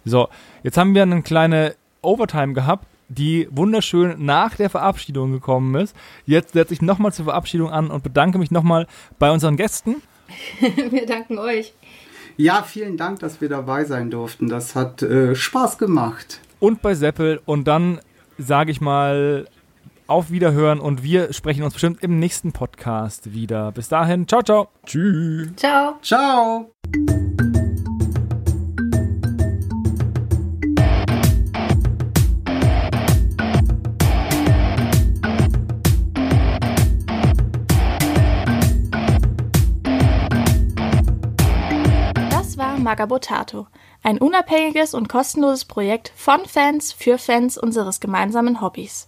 So, 0.06 0.28
jetzt 0.63 0.78
haben 0.78 0.94
wir 0.94 1.04
eine 1.04 1.22
kleine 1.22 1.76
Overtime 2.02 2.54
gehabt, 2.54 2.86
die 3.08 3.48
wunderschön 3.52 4.24
nach 4.26 4.56
der 4.56 4.70
Verabschiedung 4.70 5.32
gekommen 5.32 5.76
ist. 5.76 5.96
Jetzt 6.26 6.54
setze 6.54 6.74
ich 6.74 6.82
nochmal 6.82 7.13
zur 7.13 7.26
Verabschiedung 7.26 7.70
an 7.70 7.89
und 7.89 8.04
bedanke 8.04 8.38
mich 8.38 8.52
nochmal 8.52 8.88
bei 9.20 9.32
unseren 9.32 9.58
Gästen. 9.58 10.02
wir 10.60 11.06
danken 11.06 11.38
euch. 11.38 11.74
Ja, 12.36 12.63
vielen 12.63 12.98
Dank, 12.98 13.20
dass 13.20 13.42
wir 13.42 13.50
dabei 13.50 13.86
sein 13.86 14.10
durften. 14.10 14.50
Das 14.50 14.76
hat 14.76 15.04
äh, 15.04 15.36
Spaß 15.36 15.78
gemacht. 15.78 16.39
Und 16.60 16.82
bei 16.82 16.96
Seppel. 16.96 17.42
Und 17.46 17.68
dann 17.68 18.00
sage 18.38 18.72
ich 18.72 18.82
mal 18.82 19.48
auf 20.08 20.32
Wiederhören 20.32 20.80
und 20.80 21.04
wir 21.04 21.34
sprechen 21.34 21.63
uns 21.63 21.74
bestimmt 21.74 22.04
im 22.04 22.20
nächsten 22.20 22.52
Podcast 22.52 23.34
wieder. 23.34 23.72
Bis 23.72 23.89
dahin, 23.89 24.28
ciao, 24.28 24.42
ciao. 24.42 24.70
Tschüss. 24.86 25.56
Ciao. 25.56 25.98
Ciao. 26.02 26.72
Magabotato, 42.84 43.68
ein 44.04 44.20
unabhängiges 44.20 44.94
und 44.94 45.08
kostenloses 45.08 45.66
Projekt 45.66 46.12
von 46.16 46.46
Fans 46.46 46.92
für 46.92 47.18
Fans 47.18 47.58
unseres 47.58 48.00
gemeinsamen 48.00 48.62
Hobbys. 48.62 49.08